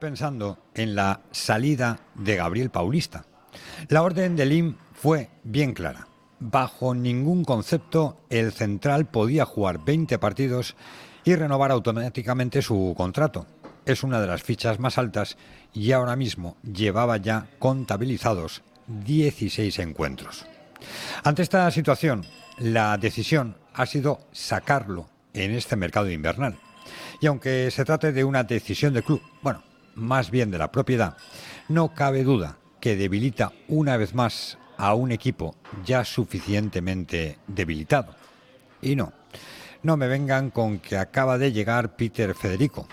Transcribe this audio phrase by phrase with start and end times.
[0.00, 3.26] pensando en la salida de Gabriel Paulista.
[3.88, 6.08] La orden de Lim fue bien clara.
[6.40, 10.74] Bajo ningún concepto el central podía jugar 20 partidos
[11.22, 13.46] y renovar automáticamente su contrato.
[13.84, 15.36] Es una de las fichas más altas
[15.74, 20.46] y ahora mismo llevaba ya contabilizados 16 encuentros.
[21.24, 22.24] Ante esta situación,
[22.58, 26.56] la decisión ha sido sacarlo en este mercado invernal.
[27.20, 29.62] Y aunque se trate de una decisión de club, bueno,
[30.00, 31.16] más bien de la propiedad,
[31.68, 35.54] no cabe duda que debilita una vez más a un equipo
[35.84, 38.16] ya suficientemente debilitado.
[38.80, 39.12] Y no,
[39.82, 42.88] no me vengan con que acaba de llegar Peter Federico.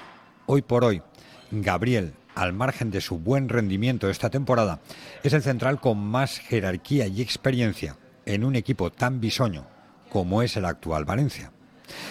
[0.46, 1.02] Hoy por hoy,
[1.50, 4.82] Gabriel, al margen de su buen rendimiento esta temporada,
[5.24, 9.66] es el central con más jerarquía y experiencia en un equipo tan bisoño
[10.10, 11.52] como es el actual Valencia.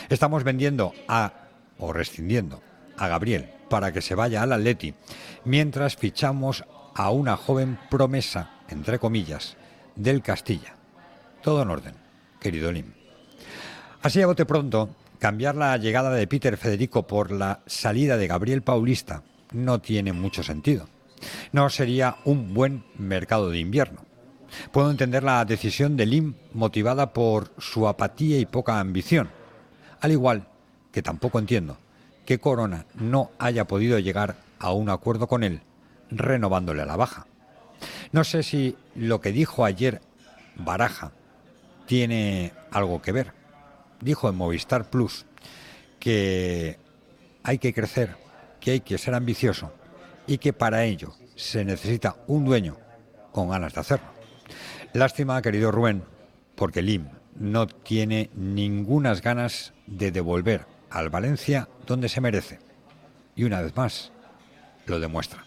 [0.08, 1.32] Estamos vendiendo a,
[1.78, 2.62] o rescindiendo,
[2.96, 4.94] a Gabriel para que se vaya al Atleti,
[5.44, 9.56] mientras fichamos a una joven promesa, entre comillas,
[9.94, 10.74] del Castilla.
[11.42, 11.94] Todo en orden,
[12.40, 12.92] querido Lim.
[14.02, 18.62] Así a bote pronto, cambiar la llegada de Peter Federico por la salida de Gabriel
[18.62, 20.88] Paulista no tiene mucho sentido.
[21.52, 24.04] No sería un buen mercado de invierno.
[24.72, 29.30] Puedo entender la decisión de Lim motivada por su apatía y poca ambición,
[30.00, 30.46] al igual
[30.92, 31.78] que tampoco entiendo
[32.26, 35.62] que Corona no haya podido llegar a un acuerdo con él,
[36.10, 37.26] renovándole a la baja.
[38.12, 40.02] No sé si lo que dijo ayer
[40.56, 41.12] Baraja
[41.86, 43.32] tiene algo que ver.
[44.00, 45.24] Dijo en Movistar Plus
[45.98, 46.78] que
[47.42, 48.16] hay que crecer,
[48.60, 49.72] que hay que ser ambicioso
[50.26, 52.76] y que para ello se necesita un dueño
[53.32, 54.08] con ganas de hacerlo.
[54.92, 56.02] Lástima, querido Rubén,
[56.54, 62.58] porque Lim no tiene ningunas ganas de devolver al Valencia donde se merece.
[63.34, 64.12] Y una vez más,
[64.86, 65.44] lo demuestra.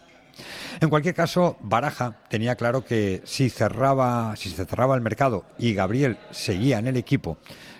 [0.79, 5.73] En cualquier caso, Baraja tenía claro que si cerraba, si se cerraba el mercado y
[5.73, 7.37] Gabriel seguía en el equipo,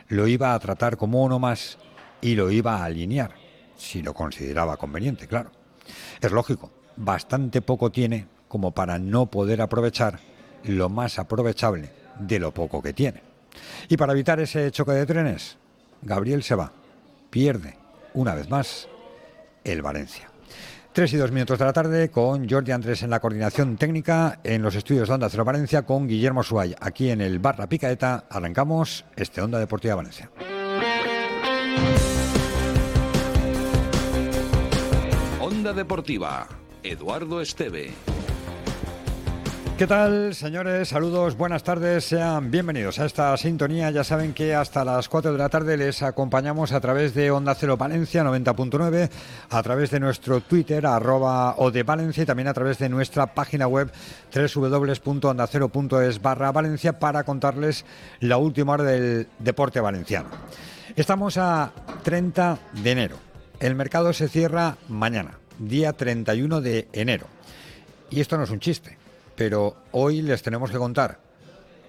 [0.08, 1.78] lo iba a tratar como uno más
[2.22, 3.32] y lo iba a alinear,
[3.78, 5.52] si lo consideraba conveniente, claro.
[6.20, 10.20] Es lógico, bastante poco tiene como para no poder aprovechar
[10.64, 13.24] lo más aprovechable de lo poco que tiene.
[13.88, 15.58] Y para evitar ese choque de trenes,
[16.02, 16.74] Gabriel se va
[17.30, 17.78] pierde
[18.14, 18.88] una vez más
[19.64, 20.30] el Valencia.
[20.92, 24.62] Tres y dos minutos de la tarde con Jordi Andrés en la coordinación técnica en
[24.62, 26.76] los estudios de Onda Cero Valencia con Guillermo Suay.
[26.82, 30.32] Aquí en el Bar La Picaeta arrancamos este Onda Deportiva Valencia.
[35.40, 36.48] Onda Deportiva,
[36.84, 37.94] Eduardo Esteve.
[39.80, 40.90] ¿Qué tal, señores?
[40.90, 43.90] Saludos, buenas tardes, sean bienvenidos a esta sintonía.
[43.92, 47.56] Ya saben que hasta las 4 de la tarde les acompañamos a través de Onda
[47.56, 49.10] Cero Valencia 90.9,
[49.50, 53.34] a través de nuestro Twitter, arroba o de Valencia, y también a través de nuestra
[53.34, 53.90] página web
[54.36, 57.86] www.ondacero.es barra Valencia para contarles
[58.20, 60.28] la última hora del deporte valenciano.
[60.98, 61.72] Estamos a
[62.04, 63.16] 30 de enero.
[63.62, 67.28] El mercado se cierra mañana, día 31 de enero.
[68.10, 68.99] Y esto no es un chiste
[69.40, 71.18] pero hoy les tenemos que contar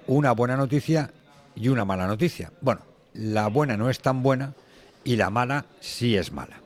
[0.06, 1.10] una buena noticia
[1.56, 2.52] y una mala noticia.
[2.60, 4.54] Bueno, la buena no es tan buena
[5.02, 6.60] y la mala sí es mala.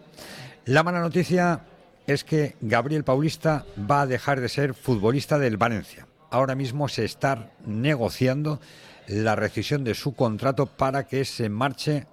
[0.66, 1.62] La mala noticia
[2.06, 6.06] es que Gabriel Paulista va a dejar de ser futbolista del Valencia.
[6.30, 8.60] Ahora mismo se está negociando
[9.08, 12.06] la rescisión de su contrato para que se marche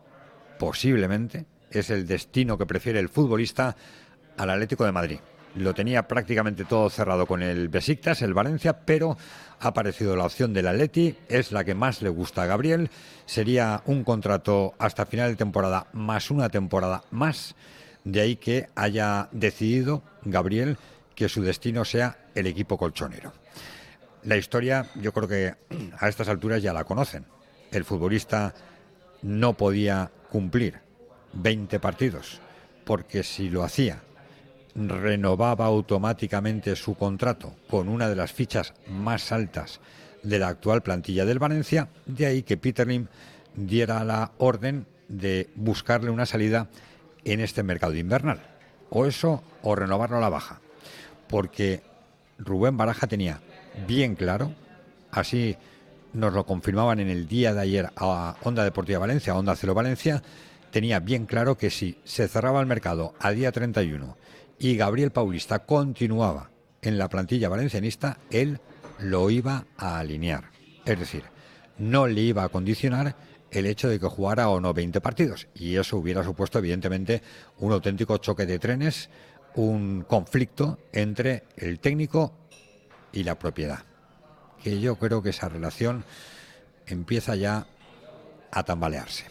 [0.57, 3.75] posiblemente, es el destino que prefiere el futbolista,
[4.38, 5.19] al Atlético de Madrid
[5.56, 9.17] lo tenía prácticamente todo cerrado con el Besiktas, el Valencia, pero
[9.59, 12.89] ha aparecido la opción del Atleti, es la que más le gusta a Gabriel,
[13.25, 17.56] sería un contrato hasta final de temporada más una temporada más,
[18.03, 20.78] de ahí que haya decidido Gabriel
[21.16, 23.33] que su destino sea el equipo colchonero.
[24.23, 25.56] La historia yo creo que
[26.00, 27.25] a estas alturas ya la conocen.
[27.72, 28.53] El futbolista
[29.22, 30.79] no podía cumplir
[31.33, 32.39] 20 partidos,
[32.85, 34.01] porque si lo hacía
[34.75, 39.79] renovaba automáticamente su contrato con una de las fichas más altas
[40.23, 43.07] de la actual plantilla del Valencia, de ahí que Peter Lim
[43.56, 46.68] diera la orden de buscarle una salida
[47.25, 48.41] en este mercado invernal.
[48.89, 50.59] O eso, o renovarlo a la baja.
[51.27, 51.81] Porque
[52.38, 53.41] Rubén Baraja tenía
[53.88, 54.53] bien claro,
[55.12, 55.57] así
[56.13, 59.74] nos lo confirmaban en el día de ayer a Onda Deportiva Valencia, a Onda Cero
[59.74, 60.21] Valencia,
[60.71, 64.17] tenía bien claro que si se cerraba el mercado a día 31
[64.62, 66.52] y Gabriel Paulista continuaba
[66.84, 68.60] en la plantilla valencianista, él
[69.00, 70.52] lo iba a alinear.
[70.86, 71.24] Es decir,
[71.80, 73.16] no le iba a condicionar
[73.50, 75.48] el hecho de que jugara o no 20 partidos.
[75.56, 77.24] Y eso hubiera supuesto, evidentemente,
[77.58, 79.10] un auténtico choque de trenes,
[79.56, 82.31] un conflicto entre el técnico
[83.12, 83.80] y la propiedad.
[84.63, 86.06] Que yo creo que esa relación
[86.86, 87.66] empieza ya
[88.52, 89.25] a tambalearse.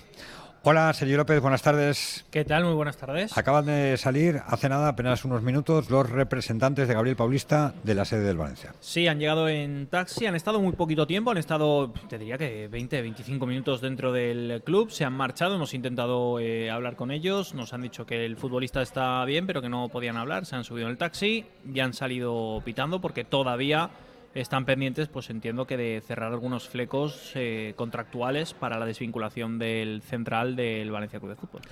[0.63, 2.27] Hola, Sergio López, buenas tardes.
[2.31, 2.67] ¿Qué tal?
[2.67, 3.35] Muy buenas tardes.
[3.39, 8.05] Acaban de salir hace nada, apenas unos minutos, los representantes de Gabriel Paulista de la
[8.05, 8.75] sede del Valencia.
[8.79, 12.69] Sí, han llegado en taxi, han estado muy poquito tiempo, han estado, te diría que
[12.69, 17.55] 20, 25 minutos dentro del club, se han marchado, hemos intentado eh, hablar con ellos,
[17.55, 20.65] nos han dicho que el futbolista está bien, pero que no podían hablar, se han
[20.65, 23.89] subido en el taxi y han salido pitando porque todavía
[24.35, 30.03] están pendientes, pues entiendo que de cerrar algunos flecos eh, contractuales para la desvinculación del
[30.03, 31.63] central del Valencia Club de Fútbol.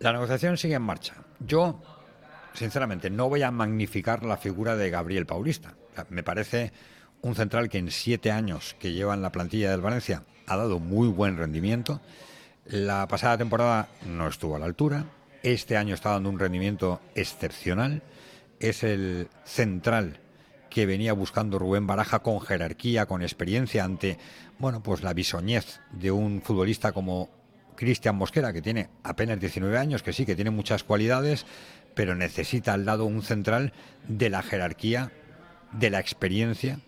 [0.00, 1.14] La negociación sigue en marcha.
[1.38, 1.80] Yo,
[2.54, 5.74] sinceramente, no voy a magnificar la figura de Gabriel Paulista.
[6.10, 6.72] me parece
[7.22, 10.78] un central que en siete años que lleva en la plantilla del Valencia ha dado
[10.78, 12.00] muy buen rendimiento.
[12.66, 15.06] La pasada temporada no estuvo a la altura.
[15.42, 18.02] Este año está dando un rendimiento excepcional.
[18.58, 20.18] Es el central
[20.70, 24.18] que venía buscando Rubén Baraja con jerarquía, con experiencia ante,
[24.58, 27.30] bueno, pues la bisoñez de un futbolista como
[27.76, 31.46] Cristian Mosquera, que tiene apenas 19 años, que sí, que tiene muchas cualidades,
[31.94, 33.72] pero necesita al lado un central
[34.08, 35.12] de la jerarquía,
[35.72, 36.80] de la experiencia,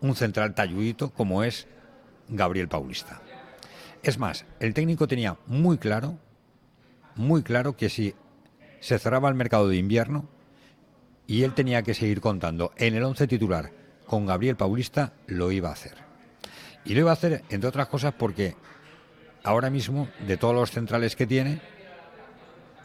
[0.00, 1.66] un central talludito como es
[2.28, 3.20] Gabriel Paulista.
[4.02, 6.18] Es más, el técnico tenía muy claro,
[7.16, 8.14] muy claro que si
[8.80, 10.28] se cerraba el mercado de invierno,
[11.26, 13.72] y él tenía que seguir contando en el once titular
[14.06, 15.94] con Gabriel Paulista, lo iba a hacer.
[16.84, 18.54] Y lo iba a hacer, entre otras cosas, porque
[19.42, 21.60] ahora mismo, de todos los centrales que tiene,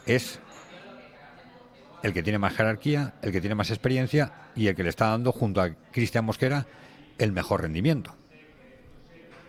[0.06, 0.40] es
[2.02, 5.08] el que tiene más jerarquía, el que tiene más experiencia y el que le está
[5.08, 6.66] dando, junto a Cristian Mosquera,
[7.18, 8.14] el mejor rendimiento.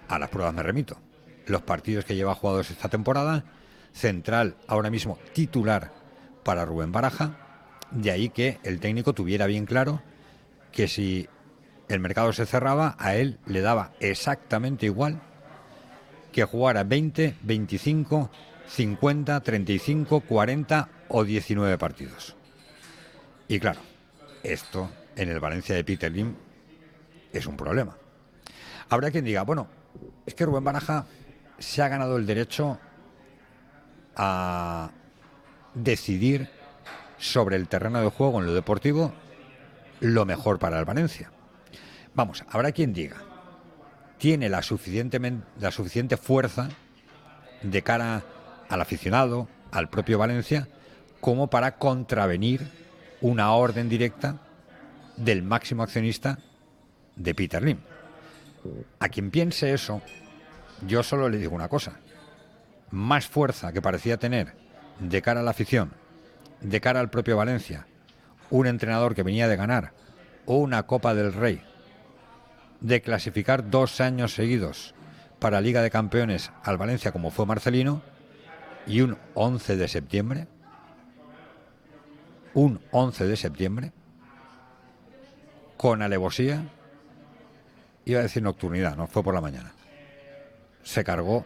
[0.10, 1.00] A las pruebas me remito.
[1.48, 3.46] Los partidos que lleva jugados esta temporada,
[3.94, 5.92] central ahora mismo titular
[6.44, 7.41] para Rubén Baraja,
[7.92, 10.02] de ahí que el técnico tuviera bien claro
[10.72, 11.28] que si
[11.90, 15.22] el mercado se cerraba, a él le daba exactamente igual
[16.32, 18.32] que jugara 20, 25,
[18.68, 22.36] 50, 35, 40 o 19 partidos.
[23.50, 23.82] Y claro,
[24.44, 26.34] esto en el Valencia de Peter Lim
[27.34, 27.98] es un problema.
[28.90, 29.68] Habrá quien diga, bueno,
[30.26, 31.06] es que Rubén Baraja
[31.60, 32.80] se ha ganado el derecho
[34.16, 34.92] a
[35.74, 36.50] decidir
[37.22, 39.14] sobre el terreno de juego en lo deportivo
[40.00, 41.32] lo mejor para el Valencia.
[42.16, 43.18] Vamos, habrá quien diga,
[44.18, 44.62] tiene la,
[45.60, 46.70] la suficiente fuerza
[47.62, 48.24] de cara
[48.68, 50.68] al aficionado, al propio Valencia,
[51.22, 52.68] como para contravenir
[53.22, 54.40] una orden directa
[55.16, 56.40] del máximo accionista
[57.16, 57.78] de Peter Lim.
[59.00, 60.02] A quien piense eso,
[60.88, 62.00] yo solo le digo una cosa.
[62.90, 64.56] Más fuerza que parecía tener
[65.00, 66.01] de cara a la afición
[66.62, 67.88] de cara al propio Valencia,
[68.50, 69.94] un entrenador que venía de ganar
[70.46, 71.62] una Copa del Rey,
[72.80, 74.94] de clasificar dos años seguidos
[75.40, 78.02] para Liga de Campeones al Valencia como fue Marcelino,
[78.88, 80.48] y un 11 de septiembre,
[82.54, 83.92] un 11 de septiembre,
[85.78, 86.64] con alevosía,
[88.06, 89.72] iba a decir nocturnidad, no fue por la mañana,
[90.84, 91.46] se cargó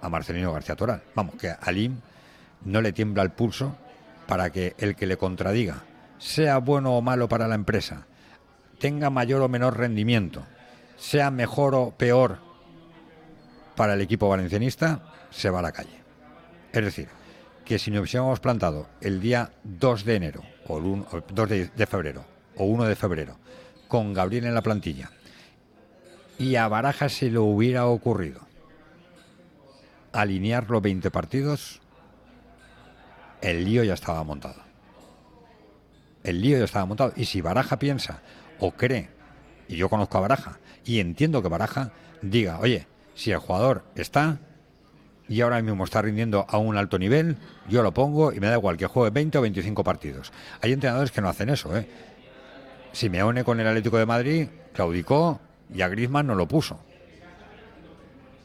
[0.00, 1.02] a Marcelino García Toral.
[1.14, 1.96] Vamos, que a Alim
[2.64, 3.76] no le tiembla el pulso
[4.26, 5.84] para que el que le contradiga,
[6.18, 8.06] sea bueno o malo para la empresa,
[8.78, 10.44] tenga mayor o menor rendimiento,
[10.96, 12.38] sea mejor o peor
[13.76, 16.02] para el equipo valencianista, se va a la calle.
[16.72, 17.08] Es decir,
[17.64, 22.24] que si nos hubiésemos plantado el día 2 de enero, o el 2 de, febrero,
[22.56, 23.36] o 1 de febrero,
[23.88, 25.10] con Gabriel en la plantilla,
[26.38, 28.40] y a Baraja se le hubiera ocurrido
[30.12, 31.80] alinear los 20 partidos,
[33.44, 34.62] el lío ya estaba montado.
[36.22, 37.12] El lío ya estaba montado.
[37.14, 38.22] Y si Baraja piensa
[38.58, 39.10] o cree,
[39.68, 44.38] y yo conozco a Baraja, y entiendo que Baraja diga, oye, si el jugador está
[45.28, 47.36] y ahora mismo está rindiendo a un alto nivel,
[47.68, 50.32] yo lo pongo y me da igual que juegue 20 o 25 partidos.
[50.60, 51.86] Hay entrenadores que no hacen eso, ¿eh?
[53.24, 55.40] une con el Atlético de Madrid claudicó
[55.72, 56.80] y a Griezmann no lo puso.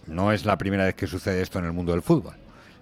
[0.07, 2.35] No es la primera vez que sucede esto en el mundo del fútbol.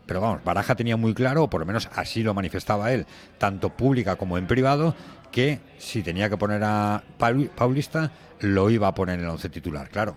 [0.08, 3.06] Pero vamos, Baraja tenía muy claro, o por lo menos así lo manifestaba él,
[3.38, 4.96] tanto pública como en privado,
[5.32, 7.04] que si tenía que poner a
[7.56, 9.90] Paulista, lo iba a poner en el once titular.
[9.90, 10.16] Claro,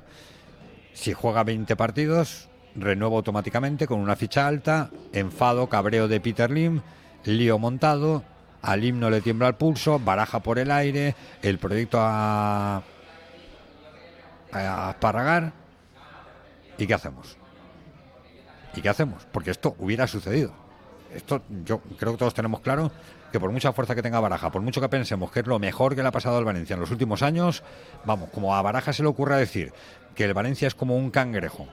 [0.93, 6.83] si juega 20 partidos, renueva automáticamente con una ficha alta, enfado, cabreo de Peter Lim,
[7.25, 8.23] lío montado,
[8.63, 12.83] a Lim no le tiembla el pulso, baraja por el aire, el proyecto a,
[14.53, 15.53] a Parragar.
[16.79, 17.40] ¿Y qué hacemos?
[18.75, 19.27] ¿Y qué hacemos?
[19.33, 20.53] Porque esto hubiera sucedido.
[21.15, 22.91] esto yo creo que todos tenemos claro
[23.33, 25.95] que por mucha fuerza que tenga Baraja, por mucho que pensemos que es lo mejor
[25.95, 27.63] que le ha pasado al Valencia en los últimos años,
[28.05, 29.73] vamos, como a Baraja se le ocurra decir
[30.15, 31.69] que el Valencia es como un cangrejo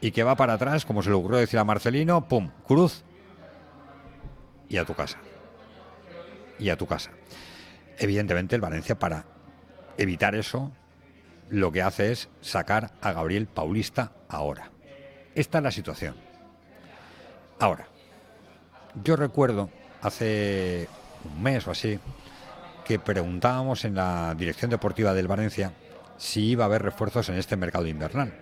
[0.00, 3.04] y que va para atrás, como se le ocurrió decir a Marcelino, pum, cruz
[4.68, 5.18] y a tu casa.
[6.58, 7.10] Y a tu casa.
[7.98, 9.26] Evidentemente el Valencia para
[9.98, 10.72] evitar eso
[11.50, 14.70] lo que hace es sacar a Gabriel Paulista ahora.
[15.34, 16.31] Esta es la situación.
[17.62, 17.86] Ahora,
[19.04, 20.88] yo recuerdo hace
[21.24, 21.96] un mes o así
[22.84, 25.72] que preguntábamos en la dirección deportiva del Valencia
[26.18, 28.34] si iba a haber refuerzos en este mercado invernal.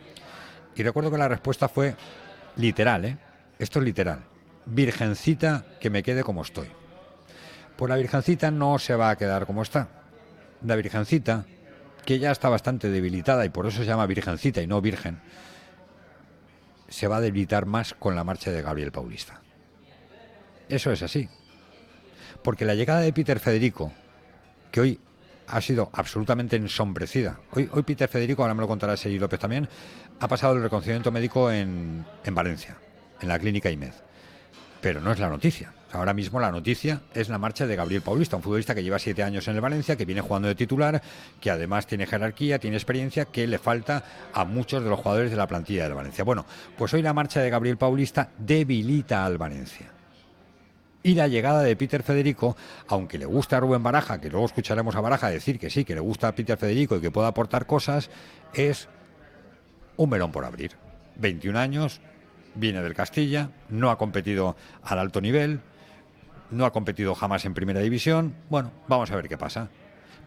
[0.75, 1.97] Y recuerdo que la respuesta fue
[2.57, 3.19] literal, ¿eh?
[3.59, 4.21] Esto es literal.
[4.65, 6.69] Virgencita que me quede como estoy.
[7.77, 9.89] Pues la Virgencita no se va a quedar como está.
[10.65, 11.45] La Virgencita,
[12.07, 15.21] que ya está bastante debilitada y por eso se llama Virgencita y no Virgen,
[16.91, 19.41] se va a debilitar más con la marcha de Gabriel Paulista.
[20.69, 21.29] Eso es así.
[22.43, 23.93] Porque la llegada de Peter Federico,
[24.71, 25.01] que hoy
[25.47, 27.41] ha sido absolutamente ensombrecida.
[27.53, 29.69] Hoy, hoy Peter Federico, ahora me lo contará Sergi López también,
[30.21, 32.77] ha pasado el reconocimiento médico en, en Valencia,
[33.21, 33.95] en la clínica IMED.
[34.81, 35.73] Pero no es la noticia.
[35.93, 39.25] Ahora mismo la noticia es la marcha de Gabriel Paulista, un futbolista que lleva siete
[39.25, 41.03] años en el Valencia, que viene jugando de titular,
[41.41, 45.37] que además tiene jerarquía, tiene experiencia, que le falta a muchos de los jugadores de
[45.37, 46.23] la plantilla del Valencia.
[46.23, 46.47] Bueno,
[46.79, 49.91] pues hoy la marcha de Gabriel Paulista debilita al Valencia.
[51.03, 52.57] Y la llegada de Peter Federico,
[52.87, 55.95] aunque le gusta a Rubén Baraja, que luego escucharemos a Baraja decir que sí, que
[55.95, 58.11] le gusta a Peter Federico y que puede aportar cosas,
[58.55, 58.89] es
[59.97, 60.73] un melón por abrir.
[61.17, 62.01] 21 años,
[62.55, 65.61] viene del Castilla, no ha competido al alto nivel,
[66.51, 68.35] no ha competido jamás en primera división.
[68.49, 69.69] Bueno, vamos a ver qué pasa.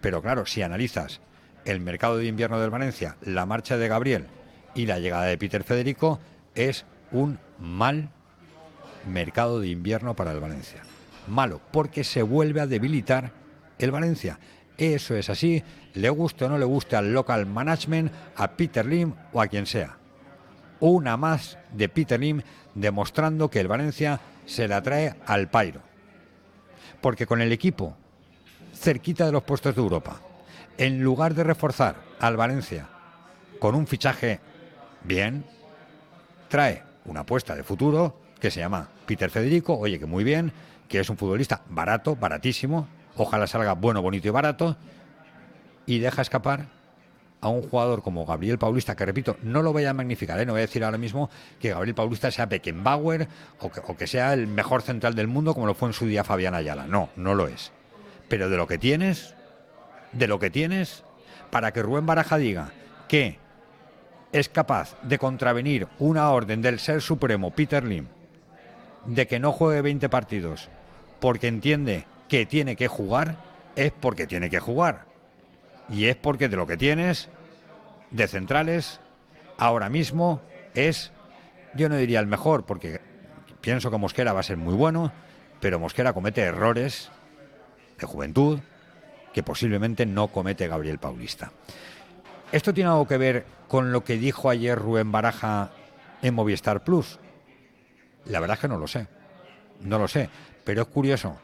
[0.01, 1.22] Pero claro, si analizas
[1.65, 4.27] el mercado de invierno del Valencia, la marcha de Gabriel
[4.75, 6.20] y la llegada de Peter Federico,
[6.56, 8.10] es un mal
[9.08, 10.82] mercado de invierno para el Valencia.
[11.27, 13.32] Malo, porque se vuelve a debilitar
[13.80, 14.39] el Valencia.
[14.77, 15.63] Eso es así,
[15.94, 19.65] le guste o no le guste al local management, a Peter Lim o a quien
[19.65, 19.98] sea.
[20.80, 22.42] Una más de Peter Lim
[22.74, 25.92] demostrando que el Valencia se la trae al pairo.
[27.03, 27.98] Porque con el equipo
[28.74, 30.22] cerquita de los puestos de Europa,
[30.77, 32.88] en lugar de reforzar al Valencia
[33.60, 34.39] con un fichaje
[35.03, 35.43] bien,
[36.48, 40.53] trae una apuesta de futuro que se llama Peter Federico, oye, que muy bien,
[40.88, 44.77] que es un futbolista barato, baratísimo, ojalá salga bueno, bonito y barato,
[45.86, 46.67] y deja escapar
[47.43, 50.45] a un jugador como Gabriel Paulista, que repito, no lo voy a magnificar, ¿eh?
[50.45, 53.27] no voy a decir ahora mismo que Gabriel Paulista sea Beckenbauer
[53.59, 56.05] o que, o que sea el mejor central del mundo como lo fue en su
[56.05, 56.88] día Fabián Ayala.
[56.88, 57.73] No, no lo es.
[58.29, 59.35] Pero de lo que tienes,
[60.13, 61.03] de lo que tienes,
[61.51, 62.71] para que Rubén Baraja diga
[63.09, 63.38] que
[64.31, 68.07] es capaz de contravenir una orden del ser supremo Peter Lim
[69.05, 70.69] de que no juegue 20 partidos
[71.19, 73.35] porque entiende que tiene que jugar,
[73.75, 75.12] es porque tiene que jugar.
[75.89, 77.29] Y es porque de lo que tienes
[78.11, 78.99] de centrales
[79.57, 80.41] ahora mismo
[80.73, 81.11] es,
[81.73, 83.01] yo no diría el mejor, porque
[83.61, 85.11] pienso que Mosquera va a ser muy bueno,
[85.59, 87.11] pero Mosquera comete errores
[87.99, 88.59] de juventud
[89.33, 91.51] que posiblemente no comete Gabriel Paulista.
[92.51, 95.71] ¿Esto tiene algo que ver con lo que dijo ayer Rubén Baraja
[96.21, 97.19] en Movistar Plus?
[98.25, 99.07] La verdad es que no lo sé.
[99.81, 100.29] No lo sé.
[100.63, 101.37] Pero es curioso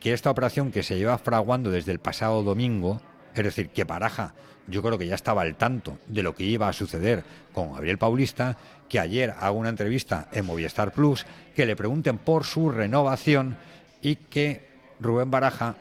[0.00, 3.00] que esta operación que se lleva fraguando desde el pasado domingo,
[3.40, 4.34] es decir, que Baraja.
[4.68, 7.98] Yo creo que ya estaba al tanto de lo que iba a suceder con Gabriel
[7.98, 8.56] Paulista,
[8.88, 11.24] que ayer haga una entrevista en Movistar Plus,
[11.54, 13.56] que le pregunten por su renovación
[14.02, 14.66] y que
[14.98, 15.76] Rubén Baraja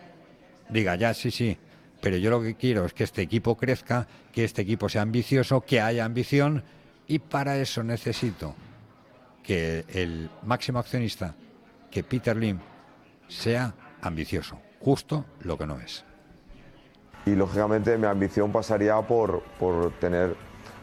[0.69, 1.57] diga, ya, sí, sí,
[1.99, 5.61] pero yo lo que quiero es que este equipo crezca, que este equipo sea ambicioso,
[5.61, 6.63] que haya ambición
[7.07, 8.55] y para eso necesito
[9.41, 11.35] que el máximo accionista,
[11.89, 12.59] que Peter Lim,
[13.27, 16.05] sea ambicioso, justo lo que no es
[17.25, 20.35] y lógicamente mi ambición pasaría por, por tener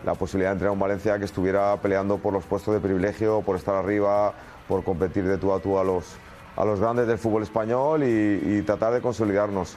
[0.05, 3.57] la posibilidad de entrenar un Valencia que estuviera peleando por los puestos de privilegio, por
[3.57, 4.35] estar arriba,
[4.67, 6.17] por competir de tú a tú a los,
[6.57, 9.77] a los grandes del fútbol español y, tratar de consolidarnos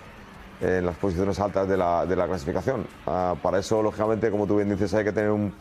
[0.62, 2.88] en las posiciones altas de la, de la clasificación.
[3.06, 5.54] Ah, para eso, lógicamente, como tú bien dices, hay que tener un,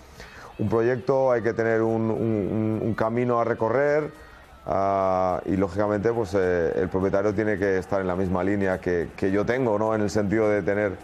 [0.59, 4.24] un proyecto, hay que tener un, un camino a recorrer
[4.67, 9.11] Uh, y lógicamente pues eh, el propietario tiene que estar en la misma línea que,
[9.15, 9.95] que, yo tengo, ¿no?
[9.95, 10.97] en el sentido de tener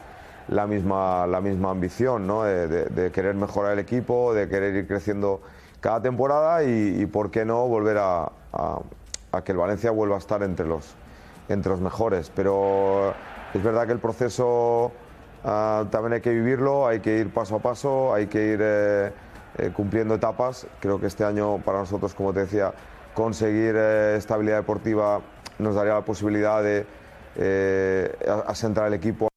[0.49, 2.45] la misma, la misma ambición, ¿no?
[2.45, 5.43] de, querer mejorar el equipo, de querer ir creciendo
[5.81, 8.33] cada temporada y, y por qué no volver a,
[9.45, 10.95] que el Valencia vuelva a estar entre los,
[11.49, 12.33] entre los mejores.
[12.35, 13.15] Pero
[13.55, 14.91] es verdad que el proceso
[15.45, 19.13] uh, también hay que vivirlo, hay que ir paso a paso, hay que ir eh,
[19.59, 20.67] eh, cumpliendo etapas.
[20.81, 22.73] Creo que este año para nosotros, como te decía,
[23.15, 25.21] conseguir eh, estabilidad deportiva
[25.59, 26.87] nos daría la posibilidad de
[27.37, 29.29] eh, asentar el equipo.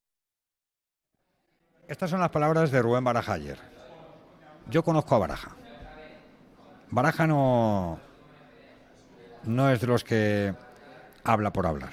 [1.88, 3.60] Estas son las palabras de Rubén Baraja ayer.
[4.70, 5.52] Yo conozco a Baraja.
[6.90, 8.00] Baraja no,
[9.44, 10.54] no es de los que
[11.24, 11.92] habla por hablar.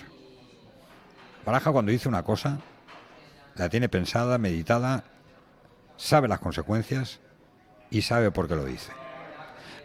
[1.45, 2.59] Baraja cuando dice una cosa,
[3.57, 5.05] la tiene pensada, meditada,
[5.97, 7.21] sabe las consecuencias
[7.91, 8.93] y sabe por qué lo dice.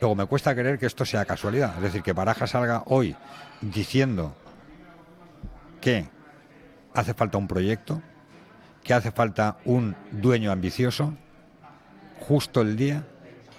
[0.01, 3.15] Luego me cuesta creer que esto sea casualidad, es decir, que Baraja salga hoy
[3.61, 4.35] diciendo
[5.79, 6.09] que
[6.93, 8.01] hace falta un proyecto,
[8.83, 11.13] que hace falta un dueño ambicioso,
[12.19, 13.03] justo el día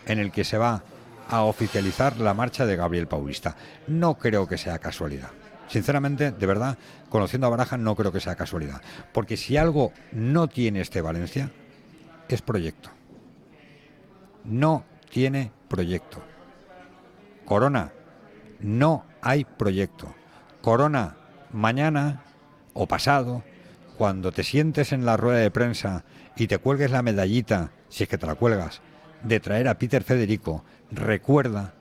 [0.07, 0.83] en el que se va
[1.29, 3.57] a oficializar la marcha de Gabriel Paulista.
[3.87, 5.31] No creo que sea casualidad.
[5.69, 6.79] Sinceramente, de verdad,
[7.09, 8.81] conociendo a Baraja, no creo que sea casualidad.
[9.13, 11.51] Porque si algo no tiene este Valencia,
[12.29, 12.91] es proyecto.
[14.45, 16.23] No tiene proyecto.
[17.45, 17.93] Corona,
[18.61, 20.15] no hay proyecto.
[20.63, 21.17] Corona,
[21.53, 22.23] mañana
[22.75, 23.43] o pasado,
[23.97, 26.05] cuando te sientes en la rueda de prensa
[26.37, 28.83] y te cuelgues la medallita, si es que te la cuelgas,
[29.23, 31.75] de traer a Peter Federico, recuerda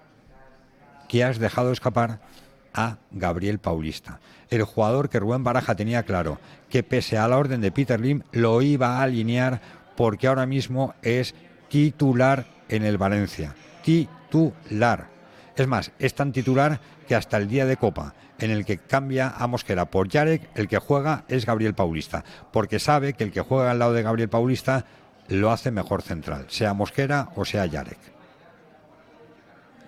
[1.09, 2.19] que has dejado escapar
[2.73, 6.39] a Gabriel Paulista, el jugador que Rubén Baraja tenía claro
[6.69, 9.61] que pese a la orden de Peter Lim lo iba a alinear
[9.95, 11.35] porque ahora mismo es
[11.69, 13.55] titular en el Valencia.
[13.83, 15.07] Titular.
[15.55, 19.29] Es más, es tan titular que hasta el día de Copa, en el que cambia
[19.29, 23.41] a Mosquera por Yarek, el que juega es Gabriel Paulista, porque sabe que el que
[23.41, 24.85] juega al lado de Gabriel Paulista
[25.27, 27.99] lo hace mejor central, sea Mosquera o sea Yarek.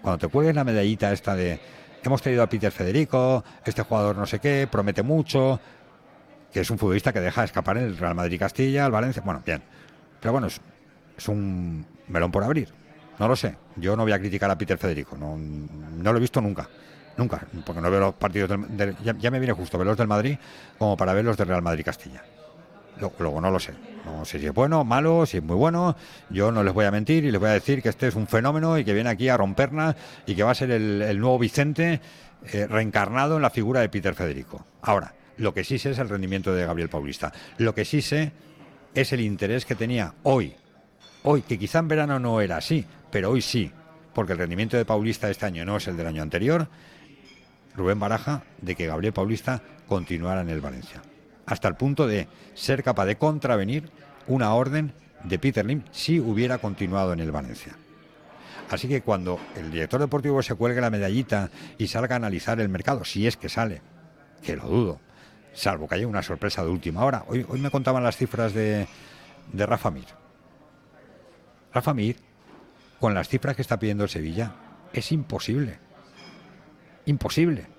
[0.02, 1.60] Cuando te cuelgues la medallita esta de
[2.04, 5.60] hemos tenido a Peter Federico, este jugador no sé qué, promete mucho,
[6.52, 9.42] que es un futbolista que deja escapar en el Real Madrid Castilla, el Valencia, bueno,
[9.46, 9.62] bien.
[10.20, 10.48] Pero bueno,
[11.18, 12.70] es, un melón por abrir.
[13.20, 13.56] No lo sé.
[13.76, 15.18] Yo no voy a criticar a Peter Federico.
[15.18, 16.70] No, no lo he visto nunca.
[17.18, 17.46] Nunca.
[17.66, 20.38] Porque no veo los partidos del, ya, me viene justo ver los del Madrid
[20.78, 22.24] como para ver los del Real Madrid Castilla.
[23.20, 23.74] Luego, no lo sé.
[24.06, 25.96] No sé si es bueno, malo, si es muy bueno.
[26.30, 28.28] Yo no les voy a mentir y les voy a decir que este es un
[28.28, 32.02] fenómeno y que viene aquí a romperla y que va a ser el, nuevo Vicente
[32.52, 34.66] eh, reencarnado en la figura de Peter Federico.
[34.82, 37.32] Ahora, lo que sí sé es el rendimiento de Gabriel Paulista.
[37.58, 38.32] Lo que sí sé
[38.96, 40.56] es el interés que tenía hoy.
[41.24, 43.72] Hoy, que quizá en verano no era así, pero hoy sí.
[44.14, 46.68] Porque el rendimiento de Paulista este año no es el del año anterior.
[47.76, 51.02] Rubén Baraja de que Gabriel Paulista continuara en el Valencia
[51.48, 53.90] hasta el punto de ser capaz de contravenir
[54.28, 57.76] una orden de Peter Lim si hubiera continuado en el Valencia.
[58.70, 62.68] Así que cuando el director deportivo se cuelgue la medallita y salga a analizar el
[62.68, 63.82] mercado, si es que sale,
[64.44, 65.00] que lo dudo,
[65.54, 67.24] salvo que haya una sorpresa de última hora.
[67.28, 68.86] Hoy, me contaban las cifras de
[69.54, 70.27] Rafa Mir.
[71.74, 72.18] Rafa Mir,
[73.00, 74.54] con las cifras que está pidiendo el Sevilla,
[74.94, 75.80] es imposible.
[77.06, 77.78] Imposible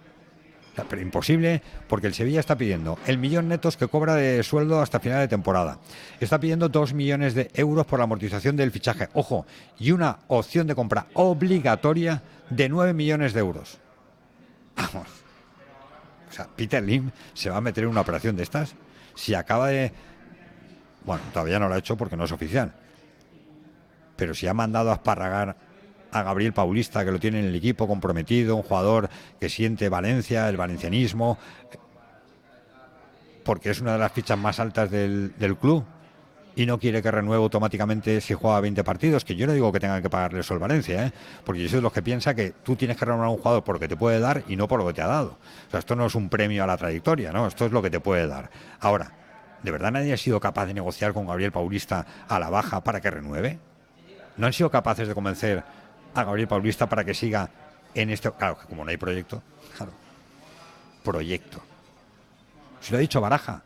[0.84, 5.00] pero imposible porque el Sevilla está pidiendo el millón netos que cobra de sueldo hasta
[5.00, 5.78] final de temporada.
[6.20, 9.08] Está pidiendo dos millones de euros por la amortización del fichaje.
[9.14, 9.46] Ojo,
[9.78, 13.78] y una opción de compra obligatoria de nueve millones de euros.
[14.76, 15.08] Vamos.
[16.28, 18.74] O sea, Peter Lim se va a meter en una operación de estas
[19.14, 19.92] si acaba de...
[21.04, 22.74] Bueno, todavía no lo ha hecho porque no es oficial.
[24.18, 25.56] Pero si ha mandado a esparragar
[26.10, 29.08] a Gabriel Paulista, que lo tiene en el equipo comprometido, un jugador
[29.40, 31.38] que siente Valencia, el valencianismo,
[33.44, 35.84] porque es una de las fichas más altas del, club
[36.56, 39.78] y no quiere que renueve automáticamente si juega 20 partidos, que yo no digo que
[39.78, 41.12] tengan que pagarle eso al Valencia, ¿eh?
[41.44, 43.62] porque yo soy de los que piensa que tú tienes que renovar a un jugador
[43.62, 45.38] porque te puede dar y no por lo que te ha dado.
[45.68, 47.46] O sea, esto no es un premio a la trayectoria, ¿no?
[47.46, 48.50] Esto es lo que te puede dar.
[48.80, 49.12] Ahora,
[49.62, 53.00] ¿de verdad nadie ha sido capaz de negociar con Gabriel Paulista a la baja para
[53.00, 53.60] que renueve?
[54.38, 55.62] ¿No han sido capaces de convencer
[56.14, 57.50] a Gabriel Paulista para que siga
[57.94, 58.30] en este.
[58.32, 59.42] Claro, que como no hay proyecto,
[59.76, 59.92] claro.
[61.02, 61.60] Proyecto.
[62.80, 63.62] Si lo ha dicho Baraja,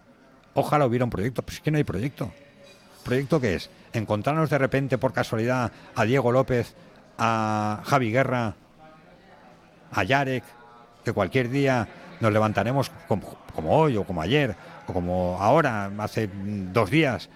[0.55, 2.33] ojalá hubiera un proyecto, pero es que no hay proyecto.
[3.05, 3.71] ¿Proyecto qué es?
[3.93, 6.75] Encontrarnos de repente por casualidad a Diego López,
[7.19, 8.55] a Javi Guerra,
[9.93, 10.45] a Yarek,
[11.05, 11.89] que cualquier día
[12.21, 14.55] nos levantaremos como, como, hoy o como ayer
[14.87, 16.31] o como ahora, hace
[16.73, 17.29] dos días,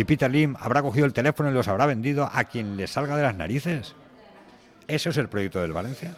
[0.00, 3.18] y Peter Lim habrá cogido el teléfono y los habrá vendido a quien le salga
[3.18, 3.94] de las narices.
[4.88, 6.14] ¿Eso es el proyecto del Valencia?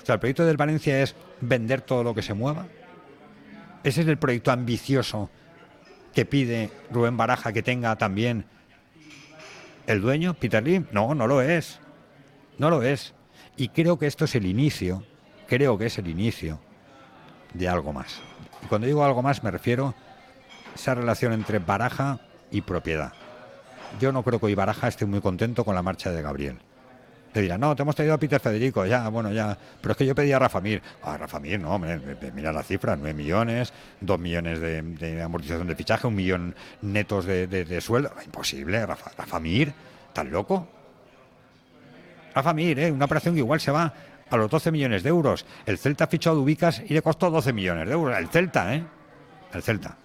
[0.00, 2.68] O sea, el proyecto del Valencia es vender todo lo que se mueva.
[3.82, 5.30] Ese es el proyecto ambicioso
[6.14, 8.44] que pide Rubén Baraja que tenga también
[9.88, 10.86] el dueño, Peter Lim.
[10.92, 11.80] No, no lo es.
[12.56, 13.14] No lo es.
[13.56, 15.04] Y creo que esto es el inicio,
[15.48, 16.60] creo que es el inicio
[17.52, 18.20] de algo más.
[18.62, 23.12] Y cuando digo algo más me refiero a esa relación entre Baraja y propiedad.
[24.00, 26.58] Yo no creo que hoy Baraja esté muy contento con la marcha de Gabriel
[27.32, 29.56] Te dirán, no, te hemos traído a Peter Federico, ya, bueno, ya.
[29.80, 30.82] Pero es que yo pedí a Rafa Mir.
[31.02, 32.00] A Rafa Mir, no, hombre,
[32.34, 37.80] mira la cifra, 9 millones, 2 millones de, amortización de fichaje, un millón netos de,
[37.80, 38.12] sueldo.
[38.24, 39.72] Imposible, Rafa, Rafa Mir,
[40.08, 40.68] ¿estás loco?
[42.34, 42.92] Rafa Mir, ¿eh?
[42.92, 43.92] una operación que igual se va
[44.30, 45.46] a los 12 millones de euros.
[45.66, 48.16] El Celta fichado a Ubicas y le costó 12 millones de euros.
[48.16, 48.84] El Celta, ¿eh?
[49.52, 49.96] El Celta.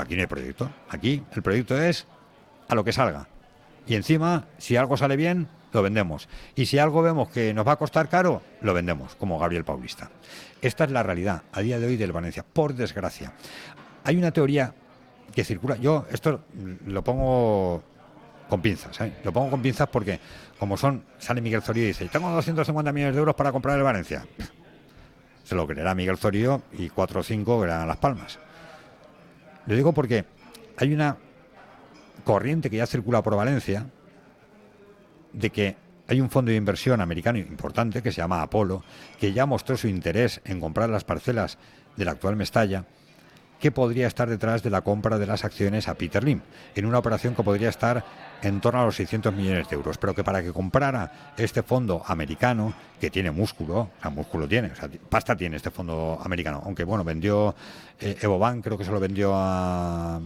[0.00, 0.70] Aquí no hay proyecto.
[0.88, 2.06] Aquí el proyecto es
[2.68, 3.28] a lo que salga.
[3.86, 6.28] Y encima, si algo sale bien, lo vendemos.
[6.54, 10.10] Y si algo vemos que nos va a costar caro, lo vendemos, como Gabriel Paulista.
[10.60, 13.32] Esta es la realidad a día de hoy del Valencia, por desgracia.
[14.04, 14.74] Hay una teoría
[15.34, 16.44] que circula, yo esto
[16.86, 17.82] lo pongo
[18.48, 19.12] con pinzas, ¿eh?
[19.24, 20.18] lo pongo con pinzas porque
[20.58, 23.84] como son, sale Miguel Zorío y dice, tengo 250 millones de euros para comprar el
[23.84, 24.26] Valencia.
[25.44, 28.38] Se lo creerá Miguel Zorío y 4 o 5 creerán Las Palmas.
[29.68, 30.24] Lo digo porque
[30.78, 31.18] hay una
[32.24, 33.84] corriente que ya circula por Valencia,
[35.34, 35.76] de que
[36.08, 38.82] hay un fondo de inversión americano importante que se llama Apolo,
[39.20, 41.58] que ya mostró su interés en comprar las parcelas
[41.96, 42.86] de la actual Mestalla
[43.60, 46.40] que podría estar detrás de la compra de las acciones a Peter Lim,
[46.74, 48.04] en una operación que podría estar
[48.42, 52.02] en torno a los 600 millones de euros, pero que para que comprara este fondo
[52.06, 56.62] americano, que tiene músculo, o sea, músculo tiene, o sea, pasta tiene este fondo americano,
[56.64, 57.54] aunque bueno, vendió
[58.00, 60.20] eh, Evo Bank, creo que se lo vendió a,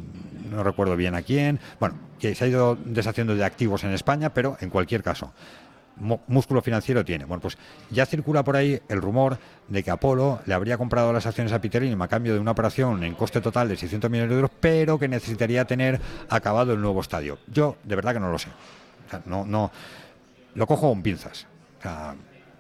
[0.50, 4.34] no recuerdo bien a quién, bueno, que se ha ido deshaciendo de activos en España,
[4.34, 5.32] pero en cualquier caso,
[6.02, 7.24] músculo financiero tiene.
[7.24, 7.56] Bueno, pues
[7.90, 9.38] ya circula por ahí el rumor
[9.68, 12.50] de que Apolo le habría comprado las acciones a Peter Lim a cambio de una
[12.50, 16.80] operación en coste total de 600 millones de euros, pero que necesitaría tener acabado el
[16.80, 17.38] nuevo estadio.
[17.46, 18.48] Yo, de verdad que no lo sé.
[19.26, 19.70] no, no,
[20.54, 21.46] lo cojo con pinzas.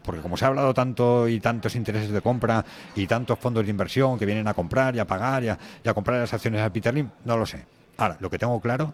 [0.02, 2.64] porque como se ha hablado tanto y tantos intereses de compra
[2.96, 6.20] y tantos fondos de inversión que vienen a comprar y a pagar y a, comprar
[6.20, 7.64] las acciones a Peter Lim, no lo sé.
[7.98, 8.92] Ahora, lo que tengo claro,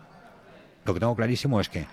[0.85, 1.87] lo que tengo clarísimo es que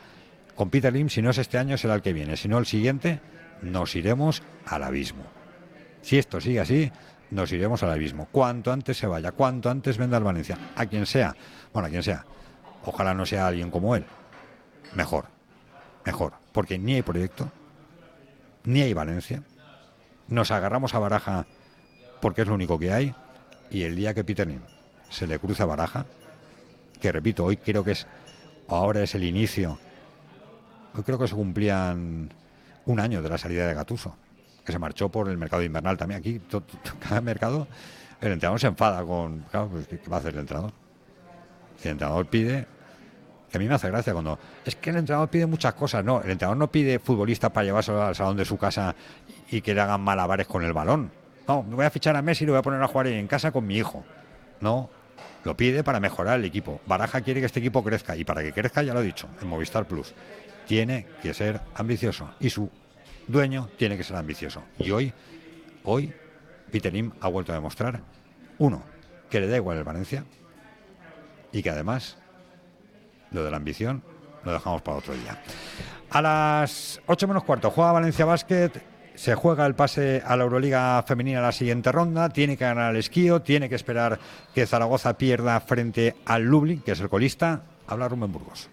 [0.55, 2.37] con Peter Lim, si no es este año, será el que viene.
[2.37, 3.19] Si no, el siguiente,
[3.61, 5.23] nos iremos al abismo.
[6.01, 6.91] Si esto sigue así,
[7.31, 8.27] nos iremos al abismo.
[8.31, 11.35] Cuanto antes se vaya, cuanto antes venda al Valencia, a quien sea,
[11.73, 12.25] bueno, a quien sea,
[12.85, 14.05] ojalá no sea alguien como él,
[14.93, 15.25] mejor,
[16.05, 17.51] mejor, porque ni hay proyecto,
[18.63, 19.43] ni hay Valencia,
[20.27, 21.45] nos agarramos a Baraja
[22.21, 23.15] porque es lo único que hay,
[23.69, 24.61] y el día que Peter Lim
[25.09, 26.05] se le cruza Baraja,
[27.01, 28.07] que repito, hoy creo que es,
[28.67, 29.79] ahora es el inicio
[30.95, 32.29] Hoy creo que se cumplían
[32.85, 34.15] un año de la salida de Gatuso,
[34.63, 36.19] que se marchó por el mercado invernal también.
[36.19, 36.41] Aquí,
[36.99, 37.67] cada mercado,
[38.21, 39.45] el entrenador se enfada con.
[39.71, 40.71] Pues, ¿qué va a hacer el entrenador?
[41.77, 42.67] Si el entrenador pide.
[43.53, 44.39] A mí me hace gracia cuando.
[44.63, 46.03] Es que el entrenador pide muchas cosas.
[46.03, 48.95] No, el entrenador no pide futbolistas para llevarse al salón de su casa
[49.49, 51.11] y que le hagan malabares con el balón.
[51.47, 53.27] No, me voy a fichar a Messi y lo voy a poner a jugar en
[53.27, 54.03] casa con mi hijo.
[54.61, 54.89] No,
[55.43, 56.81] lo pide para mejorar el equipo.
[56.85, 59.47] Baraja quiere que este equipo crezca y para que crezca, ya lo he dicho, en
[59.47, 60.13] Movistar Plus
[60.67, 62.69] tiene que ser ambicioso y su
[63.27, 64.63] dueño tiene que ser ambicioso.
[64.79, 65.13] Y hoy,
[65.83, 66.13] hoy,
[66.71, 68.01] Peter ha vuelto a demostrar,
[68.57, 68.83] uno,
[69.29, 70.25] que le da igual el Valencia
[71.51, 72.17] y que además
[73.31, 74.03] lo de la ambición
[74.43, 75.41] lo dejamos para otro día.
[76.11, 78.71] A las 8 menos cuarto juega Valencia Basket.
[79.15, 82.29] Se juega el pase a la Euroliga femenina la siguiente ronda.
[82.29, 83.41] Tiene que ganar el esquío.
[83.41, 84.19] Tiene que esperar
[84.53, 87.63] que Zaragoza pierda frente al Lublin, que es el colista.
[87.87, 88.69] Habla Rubén Burgos.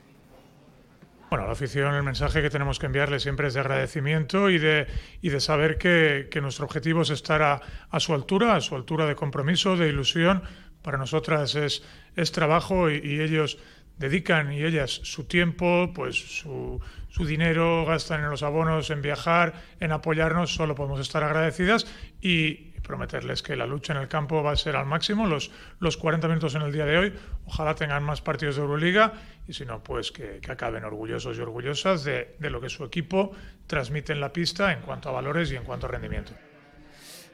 [1.32, 4.86] Bueno, la afición, el mensaje que tenemos que enviarle siempre es de agradecimiento y de,
[5.22, 9.14] y de saber que, nuestro objetivo es estar a, su altura, a su altura de
[9.14, 10.42] compromiso, de ilusión.
[10.82, 11.84] Para nosotras es,
[12.16, 13.56] es trabajo y, ellos
[13.96, 19.54] dedican y ellas su tiempo, pues su, su, dinero, gastan en los abonos, en viajar,
[19.80, 21.86] en apoyarnos, solo podemos estar agradecidas
[22.20, 25.50] y, prometerles que la lucha en el campo va a ser al máximo, los,
[25.80, 27.14] los 40 minutos en el día de hoy.
[27.46, 29.14] Ojalá tengan más partidos de Euroliga
[29.48, 33.32] y si no, pues que, acaben orgullosos y orgullosas de, lo que su equipo
[33.66, 36.34] transmite en la pista en cuanto a valores y en cuanto a rendimiento.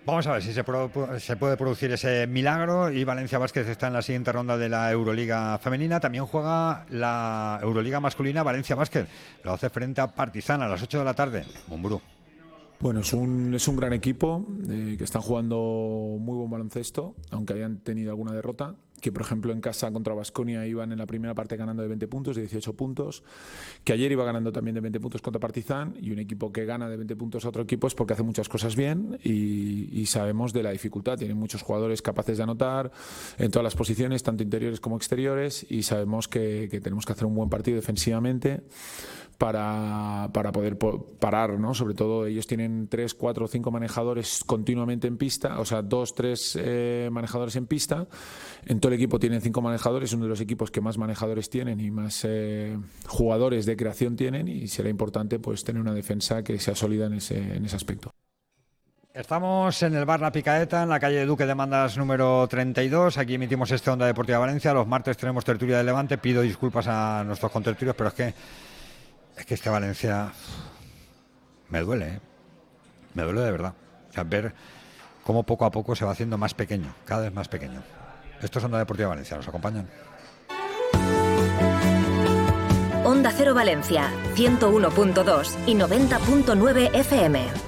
[0.07, 0.65] Vamos a ver si se,
[1.19, 4.93] se, puede producir ese milagro y Valencia Vázquez está en la siguiente ronda de la
[4.93, 5.99] Euroliga femenina.
[5.99, 9.09] También juega la Euroliga masculina Valencia Vázquez.
[9.43, 11.45] Lo hace frente a Partizan a las 8 de la tarde.
[11.67, 12.01] Mumbrú.
[12.81, 15.57] Bueno, es un, es un gran equipo eh, que están jugando
[16.21, 18.77] muy buen baloncesto, aunque hayan tenido alguna derrota.
[19.01, 22.09] Que por ejemplo en casa contra Basconia iban en la primera parte ganando de 20
[22.09, 23.23] puntos, de 18 puntos.
[23.85, 25.95] Que ayer iba ganando también de 20 puntos contra Partizan.
[26.01, 28.49] Y un equipo que gana de 20 puntos a otro equipo es porque hace muchas
[28.49, 31.19] cosas bien y, sabemos de la dificultad.
[31.19, 32.91] Tienen muchos jugadores capaces de anotar
[33.37, 35.67] en todas las posiciones, tanto interiores como exteriores.
[35.69, 38.63] Y sabemos que, que tenemos que hacer un buen partido defensivamente
[39.39, 40.77] para, para poder
[41.21, 41.73] parar, ¿no?
[41.73, 46.15] Sobre todo ellos tienen tres, cuatro o cinco manejadores continuamente en pista, o sea, dos,
[46.17, 48.09] tres eh, manejadores en pista.
[48.67, 51.91] Entonces el equipo tiene cinco manejadores, uno de los equipos que más manejadores tienen y
[51.91, 56.75] más eh, jugadores de creación tienen y será importante pues tener una defensa que sea
[56.75, 58.11] sólida en ese, en ese aspecto.
[59.15, 63.19] Estamos en el bar La Picaeta, en la calle Duque de Mandas número 32.
[63.19, 64.73] Aquí emitimos este Onda Deportiva Valencia.
[64.73, 66.19] Los martes tenemos tertulia de Levante.
[66.19, 68.35] Pido disculpas a nuestros contertulios, pero es que
[69.37, 70.33] es que este Valencia
[71.71, 72.21] me duele, ¿eh?
[73.15, 73.75] me duele de verdad.
[74.27, 74.53] Ver
[75.23, 77.83] cómo poco a poco se va haciendo más pequeño, cada vez más pequeño.
[78.43, 79.89] Esto es Onda Deportiva Valencia, ¿nos acompañan?
[83.05, 87.68] Onda Cero Valencia, 101.2 y 90.9 FM.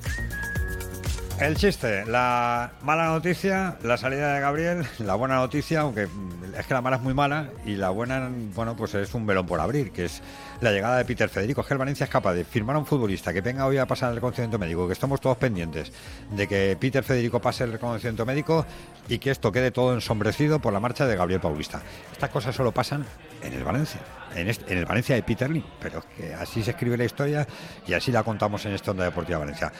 [1.41, 6.07] El chiste, la mala noticia, la salida de Gabriel, la buena noticia, aunque
[6.55, 9.47] es que la mala es muy mala y la buena, bueno, pues es un velón
[9.47, 10.21] por abrir, que es
[10.61, 11.61] la llegada de Peter Federico.
[11.61, 13.87] Es que el Valencia es capaz de firmar a un futbolista que venga hoy a
[13.87, 15.91] pasar el reconocimiento médico, que estamos todos pendientes
[16.29, 18.63] de que Peter Federico pase el reconocimiento médico
[19.09, 21.81] y que esto quede todo ensombrecido por la marcha de Gabriel Paulista.
[22.11, 23.03] Estas cosas solo pasan
[23.41, 24.01] en el Valencia,
[24.35, 27.47] en, el Valencia de Peter Lee, pero que así se escribe la historia
[27.87, 29.71] y así la contamos en esta Onda Deportiva Valencia.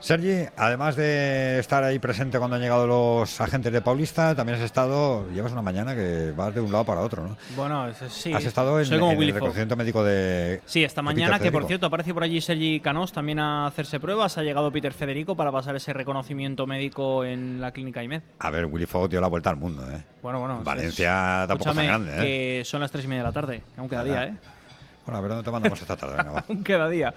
[0.00, 4.64] Sergi, además de estar ahí presente cuando han llegado los agentes de Paulista, también has
[4.64, 7.36] estado, llevas una mañana que vas de un lado para otro, ¿no?
[7.54, 8.32] Bueno, sí.
[8.32, 10.62] Has estado en, en el reconocimiento médico de.
[10.64, 14.38] Sí, esta mañana, que por cierto aparece por allí Sergi Canós también a hacerse pruebas.
[14.38, 18.22] Ha llegado Peter Federico para pasar ese reconocimiento médico en la clínica IMED.
[18.38, 20.02] A ver, Willy Fogg dio la vuelta al mundo, ¿eh?
[20.22, 20.62] Bueno, bueno.
[20.64, 22.20] Valencia tampoco es tan grande, ¿eh?
[22.22, 24.34] Que son las tres y media de la tarde, aún queda día, ¿eh?
[25.04, 26.44] Bueno, a ver dónde te mandamos esta tarde, venga, va.
[26.48, 27.14] aún queda día.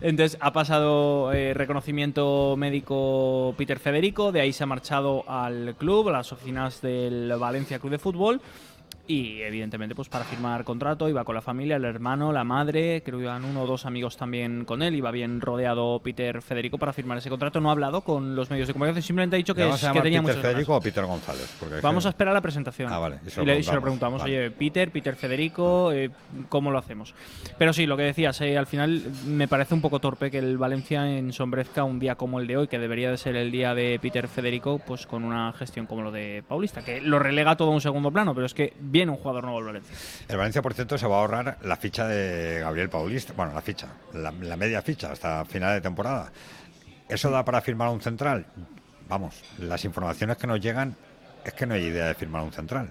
[0.00, 6.08] Entonces ha pasado eh, reconocimiento médico Peter Federico, de ahí se ha marchado al club,
[6.10, 8.40] a las oficinas del Valencia Club de Fútbol
[9.08, 13.18] y evidentemente pues para firmar contrato iba con la familia, el hermano, la madre, creo
[13.18, 16.92] que iban uno o dos amigos también con él, iba bien rodeado Peter Federico para
[16.92, 19.60] firmar ese contrato, no ha hablado con los medios de comunicación, simplemente ha dicho que,
[19.60, 20.80] ¿Le vamos a es, que tenía Peter muchas Federico ganas.
[20.80, 21.56] o Peter González?
[21.60, 22.92] Porque Vamos que- a esperar la presentación.
[22.92, 24.38] Ah, vale, y se lo y le, y se lo preguntamos, preguntamos, vale.
[24.48, 26.10] oye, Peter, Peter Federico, eh,
[26.48, 27.14] ¿cómo lo hacemos?
[27.58, 30.58] Pero sí, lo que decías, eh, al final me parece un poco torpe que el
[30.58, 33.98] Valencia ensombrezca un día como el de hoy, que debería de ser el día de
[34.00, 37.74] Peter Federico, pues con una gestión como lo de Paulista, que lo relega todo a
[37.74, 39.94] un segundo plano, pero es que viene un jugador nuevo al Valencia.
[40.28, 43.32] El Valencia, por cierto, se va a ahorrar la ficha de Gabriel Paulista.
[43.36, 46.32] Bueno, la ficha, la, la media ficha hasta final de temporada.
[47.08, 48.46] ¿Eso da para firmar un central?
[49.08, 50.96] Vamos, las informaciones que nos llegan
[51.44, 52.90] es que no hay idea de firmar un central.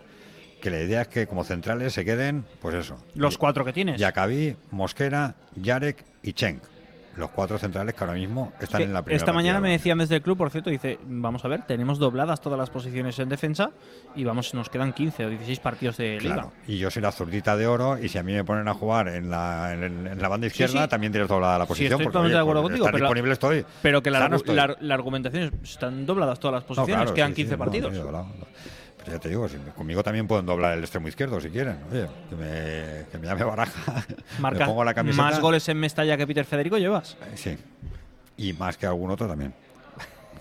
[0.62, 2.98] Que la idea es que como centrales se queden, pues eso.
[3.14, 4.00] Los cuatro que tienes.
[4.00, 6.62] Yacabí, Mosquera, Yarek y Cheng.
[7.18, 9.18] Los cuatro centrales que ahora mismo están Que en la primera.
[9.18, 12.42] Esta mañana me decían desde el club, por cierto, dice, vamos a ver, tenemos dobladas
[12.42, 13.72] todas las posiciones en defensa
[14.16, 16.34] y vamos, nos quedan 15 o 16 partidos de liga.
[16.36, 18.74] Claro, y yo soy la zurdita de oro y si a mí me ponen a
[18.74, 20.90] jugar en la, en, en la banda Sí, izquierda sí.
[20.90, 21.92] también tienes doblada la Sí, posición.
[21.94, 23.66] estoy porque, totalmente oye, de acuerdo pues, contigo, pero la- disponible estoy.
[23.82, 24.56] Pero que la, estoy.
[24.56, 27.58] la- la argumentación es, están dobladas todas las No, posiciones, claro, quedan sí, 15 sí,
[27.58, 27.94] no, partidos.
[29.08, 31.78] Ya te digo, si me- conmigo también pueden doblar el extremo izquierdo si quieren.
[31.92, 34.04] Oye, que me, que me llame baraja.
[34.40, 35.24] Marca me pongo la camiseta.
[35.24, 37.18] más goles en Mestalla que Peter Federico llevas.
[37.22, 37.58] Eh, Sí.
[38.38, 39.54] Y más que algún otro también.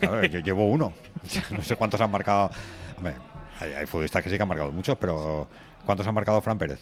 [0.01, 0.93] Claro, yo llevo uno.
[1.51, 2.51] No sé cuántos han marcado.
[2.97, 3.15] Hombre,
[3.61, 5.47] hay, hay futbolistas que sí que han marcado muchos, pero
[5.87, 6.81] ¿cuántos han marcado Fran Pérez?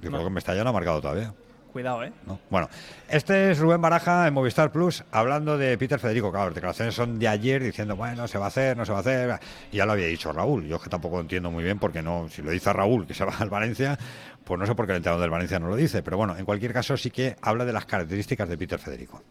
[0.00, 0.18] Yo No.
[0.18, 1.32] creo que Mestalla no ha marcado todavía.
[1.78, 2.12] Cuidado, ¿eh?
[2.26, 2.40] ¿no?
[2.50, 2.68] Bueno,
[3.08, 6.32] este es Rubén Baraja en Movistar Plus hablando de Peter Federico.
[6.32, 8.98] Claro, las declaraciones son de ayer diciendo, bueno, se va a hacer, no se va
[8.98, 9.38] a hacer.
[9.70, 10.66] Y ya lo había dicho Raúl.
[10.66, 13.24] Yo es que tampoco entiendo muy bien porque no, si lo dice Raúl que se
[13.24, 13.96] va al Valencia,
[14.42, 16.02] pues no sé por qué el entrenador del Valencia no lo dice.
[16.02, 19.22] Pero bueno, en cualquier caso sí que habla de las características de Peter Federico.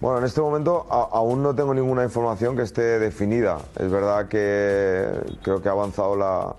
[0.00, 3.58] Bueno, en este momento a- aún no tengo ninguna información que esté definida.
[3.78, 5.06] Es verdad que
[5.40, 6.52] creo que ha avanzado la,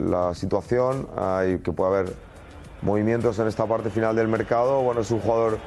[0.00, 1.06] la situación
[1.48, 2.31] y que puede haber
[2.82, 4.82] movimientos en esta parte final del mercado.
[4.82, 5.58] Bueno, es un jugador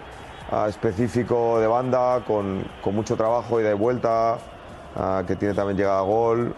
[0.51, 4.37] ah, específico de banda, con, con mucho trabajo y de vuelta,
[4.95, 6.53] ah, que tiene también llegada a gol,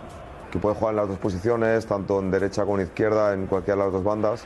[0.51, 3.77] que puede jugar en las dos posiciones, tanto en derecha como en izquierda, en cualquiera
[3.77, 4.45] de las dos bandas.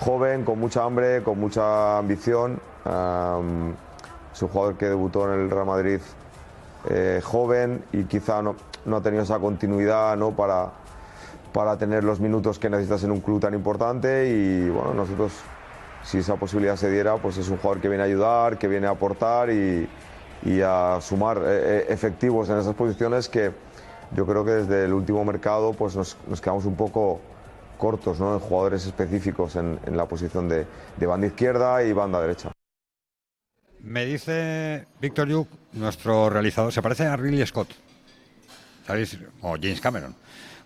[0.00, 2.60] joven, con mucha hambre, con mucha ambición.
[2.84, 3.74] Am,
[4.32, 6.00] es un jugador que debutó en el Real Madrid
[6.88, 10.30] eh, joven y quizá no, no ha tenido esa continuidad ¿no?
[10.30, 10.70] para,
[11.58, 15.32] para tener los minutos que necesitas en un club tan importante y bueno, nosotros
[16.04, 18.86] si esa posibilidad se diera, pues es un jugador que viene a ayudar, que viene
[18.86, 19.88] a aportar y,
[20.44, 23.50] y a sumar eh, eh, efectivos en esas posiciones que
[24.14, 27.20] yo creo que desde el último mercado pues nos, nos quedamos un poco
[27.76, 28.34] cortos ¿no?
[28.34, 30.64] en jugadores específicos en, en la posición de,
[30.96, 32.52] de banda izquierda y banda derecha.
[33.80, 37.70] Me dice Víctor Yuk, nuestro realizador, se parece a Ridley Scott,
[38.86, 39.18] ¿sabéis?
[39.42, 40.14] O James Cameron.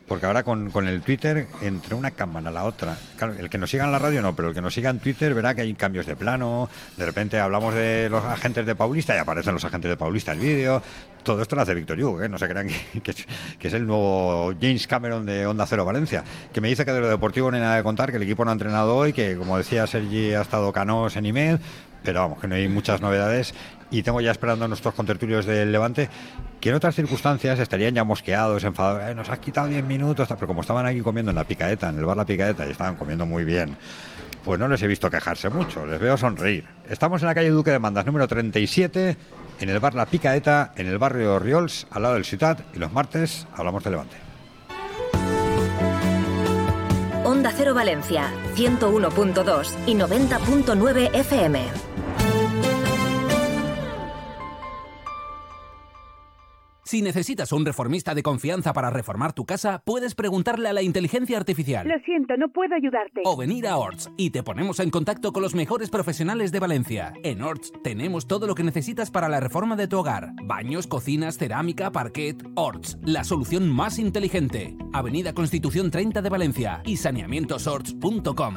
[0.06, 3.58] Porque ahora con, con el Twitter, entre una cámara a la otra, claro, el que
[3.58, 5.62] nos siga en la radio no, pero el que nos siga en Twitter verá que
[5.62, 9.64] hay cambios de plano, de repente hablamos de los agentes de Paulista y aparecen los
[9.64, 10.82] agentes de Paulista el vídeo.
[11.22, 12.28] Todo esto lo hace Víctor Yuk, ¿eh?
[12.28, 12.68] no se crean
[13.02, 13.10] que,
[13.60, 17.08] es, el nuevo James Cameron de Onda Cero Valencia, que me dice que de lo
[17.08, 19.56] deportivo no hay nada de contar, que el equipo no ha entrenado hoy, que como
[19.56, 21.60] decía Sergi ha estado canos en IMED,
[22.02, 23.54] pero vamos, que no hay muchas novedades
[23.92, 26.08] y tengo ya esperando a nuestros contertulios del Levante
[26.60, 30.46] que en otras circunstancias estarían ya mosqueados, enfadados, "Eh, nos has quitado 10 minutos, pero
[30.46, 33.26] como estaban aquí comiendo en la picaeta, en el bar La Picaeta, y estaban comiendo
[33.26, 33.76] muy bien,
[34.44, 36.64] pues no les he visto quejarse mucho, les veo sonreír.
[36.88, 39.16] Estamos en la calle Duque de Mandas, número 37,
[39.60, 42.92] en el bar La Picaeta, en el barrio Riols, al lado del Ciutat, y los
[42.92, 44.16] martes hablamos de Levante.
[47.24, 51.91] Onda Cero Valencia, 101.2 y 90.9 FM.
[56.84, 61.36] Si necesitas un reformista de confianza para reformar tu casa, puedes preguntarle a la inteligencia
[61.36, 61.86] artificial.
[61.86, 63.22] Lo siento, no puedo ayudarte.
[63.24, 67.12] O venir a Orts y te ponemos en contacto con los mejores profesionales de Valencia.
[67.22, 70.32] En Orts tenemos todo lo que necesitas para la reforma de tu hogar.
[70.44, 72.42] Baños, cocinas, cerámica, parquet.
[72.56, 74.76] Orts, la solución más inteligente.
[74.92, 78.54] Avenida Constitución 30 de Valencia y saneamientosorts.com.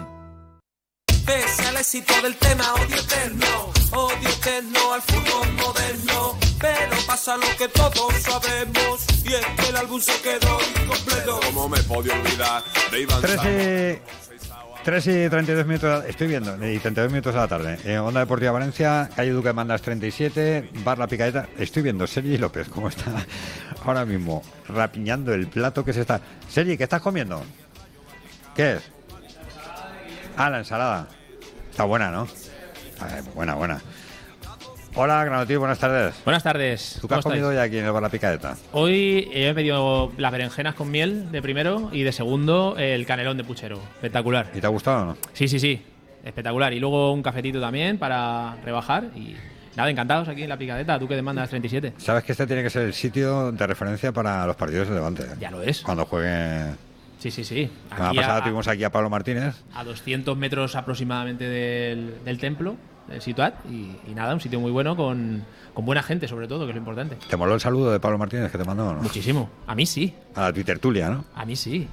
[1.26, 3.46] Pese al éxito del tema odio eterno,
[3.94, 6.55] odio eterno al fútbol moderno.
[6.66, 11.40] Pero pasa lo que todos sabemos, y es que el álbum se quedó incompleto.
[11.46, 16.80] ¿Cómo me podía olvidar de Iván 3 y, 3 y 32 minutos, estoy viendo, y
[16.80, 17.78] 32 minutos de la tarde.
[17.84, 21.48] En Onda Deportiva Valencia, calle Duque de Mandas 37, Bar La Picaeta.
[21.60, 23.12] Estoy viendo Sergi López, cómo está
[23.86, 26.20] ahora mismo rapiñando el plato que se está.
[26.50, 27.44] Sergi, ¿qué estás comiendo?
[28.56, 28.82] ¿Qué es?
[30.36, 31.08] Ah, la ensalada.
[31.70, 32.28] Está buena, ¿no?
[33.00, 33.82] Ah, buena, buena.
[34.98, 36.16] Hola, Granotín, buenas tardes.
[36.24, 37.00] Buenas tardes.
[37.02, 38.56] ¿Tú qué has ¿Cómo comido hoy aquí en el Bar La Picaeta?
[38.72, 43.44] Hoy he pedido las berenjenas con miel de primero y de segundo el canelón de
[43.44, 43.76] puchero.
[43.96, 44.52] Espectacular.
[44.54, 45.18] ¿Y te ha gustado o no?
[45.34, 45.82] Sí, sí, sí.
[46.24, 46.72] Espectacular.
[46.72, 49.36] Y luego un cafetito también para rebajar y
[49.76, 50.98] nada, encantados aquí en la picadeta.
[50.98, 51.96] Tú que demandas 37.
[51.98, 55.24] Sabes que este tiene que ser el sitio de referencia para los partidos de Levante.
[55.24, 55.36] ¿eh?
[55.42, 55.82] Ya lo es.
[55.82, 56.72] Cuando juegue.
[57.20, 57.70] Sí, sí, sí.
[57.90, 59.56] La semana pasada a, tuvimos aquí a Pablo Martínez.
[59.74, 62.78] a 200 metros aproximadamente del, del templo,
[63.20, 63.54] Situat.
[63.70, 66.76] Y, y nada, un sitio muy bueno con, con buena gente, sobre todo, que es
[66.76, 67.18] lo importante.
[67.30, 68.94] ¿Te moló el saludo de Pablo Martínez que te mandó?
[68.94, 69.02] ¿no?
[69.02, 69.50] Muchísimo.
[69.68, 70.14] A mí sí.
[70.36, 71.26] A la Twitter Tulia, ¿no?
[71.36, 71.88] A mí sí.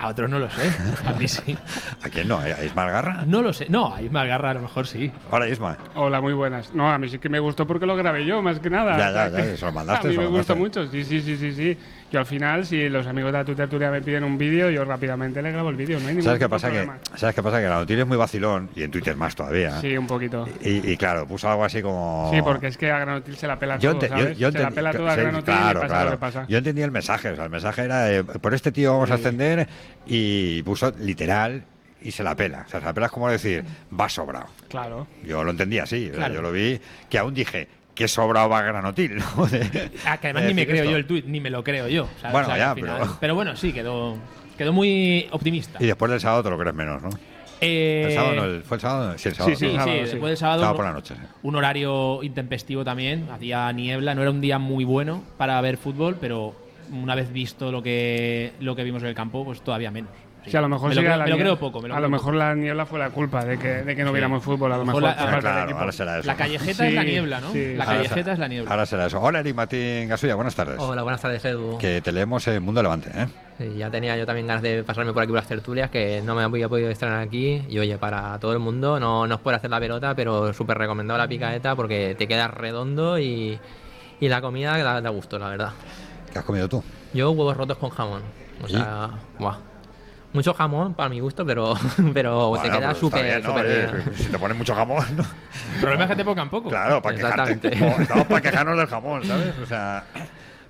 [0.00, 0.62] A otros no lo sé.
[1.06, 1.58] A mí sí.
[2.04, 2.38] ¿A quién no?
[2.38, 3.24] ¿A Ismael Garra?
[3.26, 3.66] No lo sé.
[3.68, 5.10] No, a Ismael Garra a lo mejor sí.
[5.32, 5.76] Hola, Isma.
[5.96, 6.72] Hola, muy buenas.
[6.72, 8.96] No, a mí sí que me gustó porque lo grabé yo, más que nada.
[8.96, 11.52] Ya, ya, ya, se lo mandaste, A mí me gustó mucho, sí, sí, sí, sí,
[11.52, 11.76] sí.
[12.10, 14.82] Yo al final, si los amigos de la Twitter Turia me piden un vídeo, yo
[14.84, 16.70] rápidamente le grabo el vídeo, no hay ningún ¿Sabes qué pasa?
[16.70, 16.88] Que.
[17.16, 17.58] ¿Sabes qué pasa?
[17.60, 19.78] Que la noticia es muy vacilón y en Twitter más todavía.
[19.82, 20.48] Sí, un poquito.
[20.62, 22.30] Y, y claro, puso algo así como.
[22.32, 24.38] Sí, porque es que a Granotil se la pela Yo, todo, yo- ¿sabes?
[24.38, 26.04] yo se la pela toda a Granotil claro, y pasa claro.
[26.06, 26.46] lo que pasa.
[26.48, 27.28] Yo entendí el mensaje.
[27.30, 29.68] O sea, el mensaje era de, por este tío vamos a ascender
[30.06, 31.64] y puso literal
[32.00, 32.64] y se la pela.
[32.66, 33.64] O sea, se la pela es como decir,
[33.98, 34.46] va sobrado.
[34.68, 35.06] Claro.
[35.24, 36.06] Yo lo entendí así.
[36.06, 36.34] o sea, Claro.
[36.34, 37.68] yo lo vi que aún dije,
[37.98, 39.16] qué sobrado va Granotil.
[39.16, 39.46] ¿no?
[39.50, 40.90] De- Ah, que además de ni me creo esto.
[40.92, 42.08] yo el tuit, ni me lo creo yo.
[42.20, 42.32] ¿sabes?
[42.32, 44.16] Bueno, O sea, ya, final- pero- pero bueno, sí, quedó,
[44.56, 45.82] quedó muy optimista.
[45.82, 47.10] Y después del sábado te lo crees menos, ¿no?
[47.60, 49.18] Eh, El sábado no, el- ¿Fue el sábado?
[49.18, 49.56] Sí, el sábado.
[49.56, 50.60] Sí, sí, sí, después del sábado.
[50.60, 51.14] Sábado por la noche.
[51.16, 51.20] sí.
[51.42, 56.16] Un horario intempestivo también, hacía niebla, no era un día muy bueno para ver fútbol,
[56.20, 56.54] pero
[56.92, 60.10] una vez visto lo que, lo que vimos en el campo, pues todavía menos.
[60.50, 61.80] Sí, a lo mejor me lo, sí creo, la me lo creo poco.
[61.82, 62.22] me lo a creo lo poco.
[62.30, 64.12] mejor la niebla fue la culpa de que, de que no Sí.
[64.14, 64.72] viéramos fútbol.
[64.72, 65.02] A lo mejor.
[65.02, 66.26] la- del claro, ahora será eso.
[66.26, 67.48] La callejeta es la niebla, ¿no?
[67.54, 68.70] La Ahora callejeta será- es la niebla.
[68.70, 69.20] Ahora será eso.
[69.20, 70.76] Hola, Eric Martín Gasulla, buenas tardes.
[70.78, 71.78] Hola, buenas tardes, Edu.
[71.78, 73.26] Que te leemos en Mundo Levante, ¿eh?
[73.58, 76.34] Sí, ya tenía yo también ganas de pasarme por aquí por las tertulias, que no
[76.36, 77.64] me había podido estrenar aquí.
[77.68, 80.78] Y oye, para todo el mundo, no, no es por hacer la pelota, pero súper
[80.78, 83.58] recomendado la picaeta porque te quedas redondo y,
[84.20, 85.70] y la comida da, da gusto, la verdad.
[86.32, 86.84] ¿Qué has comido tú?
[87.14, 88.22] Yo huevos rotos con jamón.
[88.62, 89.56] O sea, buah.
[90.32, 91.74] Mucho jamón para mi gusto, pero,
[92.12, 93.54] pero te Bueno, queda pero está súper bien, ¿no?
[93.54, 94.14] bien.
[94.14, 95.22] Si te ponen mucho jamón, ¿no?
[95.74, 96.68] El problema es que te pongan poco.
[96.68, 97.52] Claro, para quejarte.
[97.52, 98.02] Exactamente.
[98.02, 99.54] Estamos para quejarnos del jamón, ¿sabes?
[99.62, 100.04] O sea.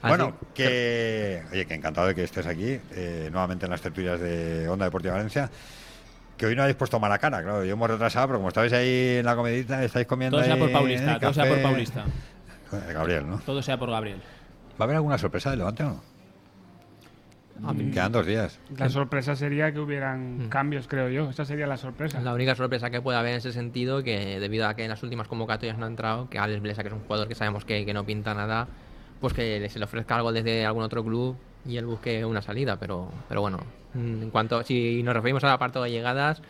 [0.00, 1.42] Así Bueno, que.
[1.50, 5.14] Oye, que encantado de que estés aquí, eh, nuevamente en las tertulias de Onda Deportiva
[5.14, 5.50] Valencia.
[6.36, 7.64] que hoy no habéis puesto mala cara, claro.
[7.64, 10.36] Yo hemos retrasado, pero como estabais ahí en la comedita, estáis comiendo.
[10.36, 11.60] Todo sea ahí por Paulista, todo sea por.
[11.62, 12.04] Paulista.
[12.72, 13.38] Eh, Gabriel, ¿no?
[13.38, 14.20] Todo sea por Gabriel.
[14.80, 16.02] ¿Va a haber alguna sorpresa del Levante o no?
[17.64, 18.58] A mí- Quedan dos días.
[18.76, 21.30] La sorpresa sería que hubieran cambios, creo yo.
[21.30, 22.20] Esa sería la sorpresa.
[22.20, 25.02] La única sorpresa que puede haber en ese sentido, que debido a que en las
[25.02, 27.84] últimas convocatorias no ha entrado, que Alex Blesa, que es un jugador que sabemos que,
[27.84, 28.68] que no pinta nada,
[29.20, 31.36] pues que se le ofrezca algo desde algún otro club
[31.66, 32.76] y él busque una salida.
[32.78, 33.58] Pero, pero bueno,
[33.94, 36.40] mm, en cuanto si nos referimos al apartado de llegadas,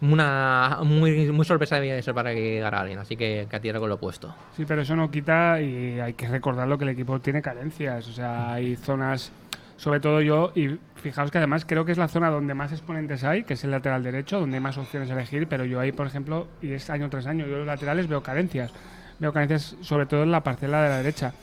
[0.00, 3.78] una muy, muy sorpresa debía ser para que llegara alguien, así que, que a tierra
[3.78, 4.34] con lo puesto.
[4.56, 8.08] Sí, pero eso no quita y hay que recordarlo que el equipo tiene carencias.
[8.08, 9.30] O sea, hay zonas,
[9.82, 13.24] sobre todo yo, y fijaos que además creo que es la zona donde más exponentes
[13.24, 15.90] hay, que es el lateral derecho, donde hay más opciones a elegir, pero yo ahí,
[15.90, 18.72] por ejemplo, y es año tras año, yo los laterales veo carencias.
[19.18, 21.34] Veo carencias sobre todo en la parcela de la derecha.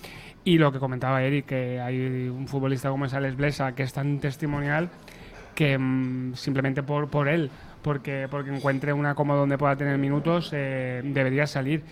[0.45, 3.91] Y lo que comentaba Eric, que hay un futbolista como es Alex Blesa, que es
[3.91, 4.89] tan testimonial
[5.53, 10.51] que mm, simplemente por, por él, porque, porque encuentre una cómoda donde pueda tener minutos,
[10.53, 11.83] eh, debería salir.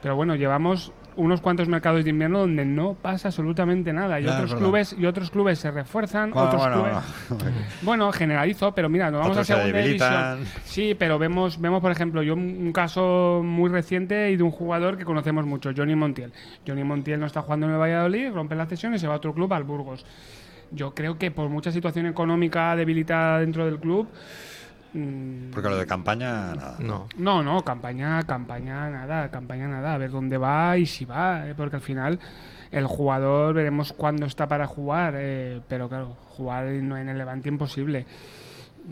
[0.00, 4.20] Pero bueno, llevamos unos cuantos mercados de invierno donde no pasa absolutamente nada.
[4.20, 7.54] Y otros clubes y otros clubes se refuerzan, Bueno, otros bueno, clubes.
[7.82, 10.38] Bueno, generalizo, pero mira, nos vamos Otros a se segunda división.
[10.64, 14.96] Sí, pero vemos, vemos por ejemplo, yo un caso muy reciente y de un jugador
[14.96, 16.32] que conocemos mucho, Johnny Montiel.
[16.66, 19.16] Johnny Montiel no está jugando en el Valladolid, rompe la cesión y se va a
[19.16, 20.04] otro club, al Burgos.
[20.70, 24.08] Yo creo que por mucha situación económica debilitada dentro del club,
[24.92, 26.76] Porque lo de campaña, nada.
[26.78, 27.08] No.
[27.16, 29.94] no, no, campaña, campaña, nada, campaña, nada.
[29.94, 32.18] A ver dónde va y si va, eh, porque al final
[32.70, 37.48] el jugador veremos cuándo está para jugar, eh, pero claro, jugar no en el Levante
[37.48, 38.06] imposible.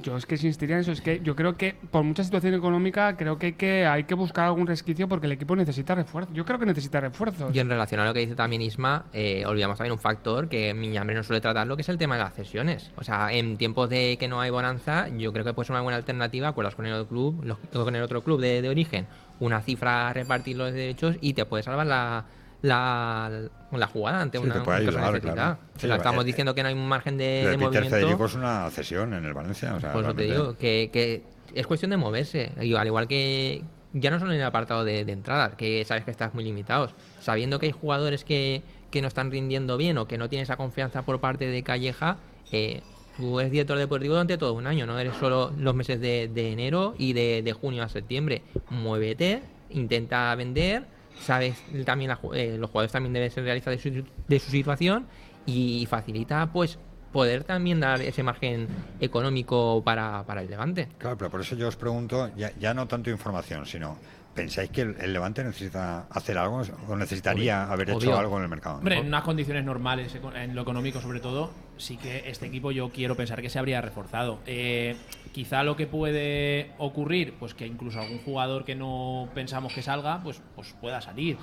[0.03, 3.17] Yo es que insistiría en eso, es que yo creo que por mucha situación económica
[3.17, 6.33] creo que que, hay que buscar algún resquicio porque el equipo necesita refuerzo.
[6.33, 7.55] Yo creo que necesita refuerzos.
[7.55, 10.73] Y en relación a lo que dice también Isma, eh, olvidamos también un factor que
[10.75, 12.91] Miñambre no suele tratar, lo que es el tema de las cesiones.
[12.97, 15.83] O sea, en tiempos de que no hay bonanza, yo creo que puede ser una
[15.83, 19.07] buena alternativa, acuerdas con el otro club, con el otro club de, de origen,
[19.41, 22.27] una cifra a repartir los derechos y te puede salvar la,
[22.63, 23.31] la,
[23.73, 25.59] la jugada ante Sí, una, cosa ayudar, claro.
[25.77, 28.25] Sí, sea, estamos eh, diciendo que no hay un margen de, de Peter movimiento.
[28.27, 29.75] Es una cesión en el Valencia.
[29.75, 31.23] O sea, Por eso te realmente- digo, que, que
[31.55, 32.53] es cuestión de moverse.
[32.61, 36.05] Y al igual que ya no solo en el apartado de, de entradas, que sabes
[36.05, 40.07] que estás muy limitados, sabiendo que hay jugadores que, que no están rindiendo bien o
[40.07, 42.19] que no tienen esa confianza por parte de Calleja,
[42.53, 42.83] eh,
[43.17, 46.53] tú eres director deportivo durante todo un año, no eres solo los meses de, de
[46.53, 48.43] enero y de, de junio a septiembre.
[48.71, 50.85] Muévete, intenta vender,
[51.19, 55.07] sabes también la eh, los jugadores también deben ser realistas de su, de su situación
[55.47, 56.79] y facilita pues
[57.13, 58.69] poder también dar ese margen
[59.01, 60.89] económico para, para el Levante.
[60.99, 63.97] Claro, pero por eso yo os pregunto, ya, ya no tanto información, sino,
[64.35, 68.45] ¿pensáis que el, el Levante necesita hacer algo o necesitaría Obvio, haber hecho algo en
[68.45, 68.79] el mercado?
[68.79, 71.51] Hombre, en unas condiciones normales, en lo económico sobre todo,
[71.81, 74.39] sí que este equipo yo quiero pensar que se habría reforzado.
[74.47, 74.97] Eh,
[75.33, 80.21] quizá lo que puede ocurrir, pues que incluso algún jugador que no pensamos que salga,
[80.23, 81.37] pues, pues pueda salir.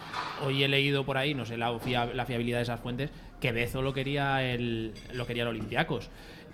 [0.46, 3.10] Hoy he leído por ahí, no sé la, fia- la fiabilidad de esas fuentes,
[3.42, 6.10] que Bezo lo quería el, lo quería el Olympiacos.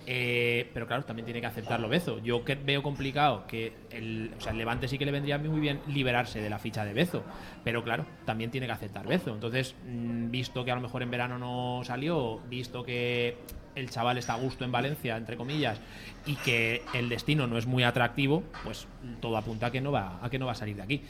[0.06, 2.22] Eh, pero claro, también tiene que aceptarlo Bezo.
[2.22, 6.50] Yo que veo complicado que el, Levante sí que le vendría muy bien liberarse de
[6.50, 7.24] la ficha de Bezo,
[7.62, 9.32] pero claro, también tiene que aceptar Bezo.
[9.32, 13.36] Entonces, mm, visto que a lo mejor en verano no salió, visto que
[13.74, 15.80] el chaval está a gusto en Valencia, entre comillas,
[16.26, 18.86] y que el destino no es muy atractivo, pues
[19.20, 21.02] todo apunta a que no va, a que no va a salir de aquí.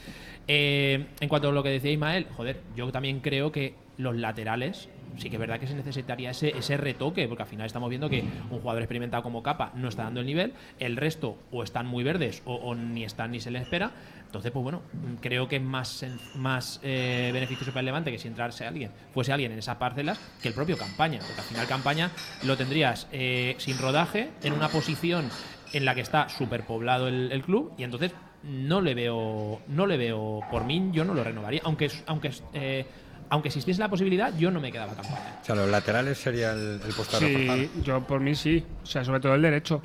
[0.47, 4.89] Eh, en cuanto a lo que decía Ismael, joder, yo también creo que los laterales
[5.17, 8.09] sí que es verdad que se necesitaría ese, ese retoque, porque al final estamos viendo
[8.09, 11.85] que un jugador experimentado como Capa no está dando el nivel, el resto o están
[11.85, 13.91] muy verdes o, ni están ni se les espera.
[14.25, 14.81] Entonces, pues bueno,
[15.21, 19.31] creo que es más, más eh, beneficioso para el Levante que si entrarse alguien, fuese
[19.31, 22.11] alguien en esas parcelas que el propio Campaña, porque al final Campaña
[22.43, 25.29] lo tendrías eh, sin rodaje, en una posición
[25.71, 28.11] en la que está superpoblado el, el club, y entonces
[28.45, 32.85] no le veo, no le veo, por mí yo no lo renovaría, aunque, aunque eh,
[33.29, 35.39] aunque existiese la posibilidad, yo no me quedaba campaña.
[35.41, 36.91] O sea, los laterales sería el, el.
[36.93, 38.63] Sí, yo por mí sí.
[38.83, 39.81] O sea, sobre todo el derecho.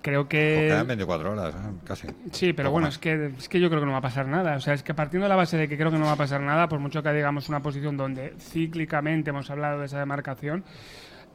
[0.00, 0.66] Creo Pues que.
[0.68, 1.58] quedan 24 horas, ¿eh?
[1.84, 2.06] casi.
[2.30, 2.94] Sí, pero Poco bueno, más.
[2.94, 4.56] es que, es que yo creo que no va a pasar nada.
[4.56, 6.16] O sea, es que partiendo de la base de que creo que no va a
[6.16, 10.64] pasar nada, por mucho que digamos una posición donde cíclicamente hemos hablado de esa demarcación,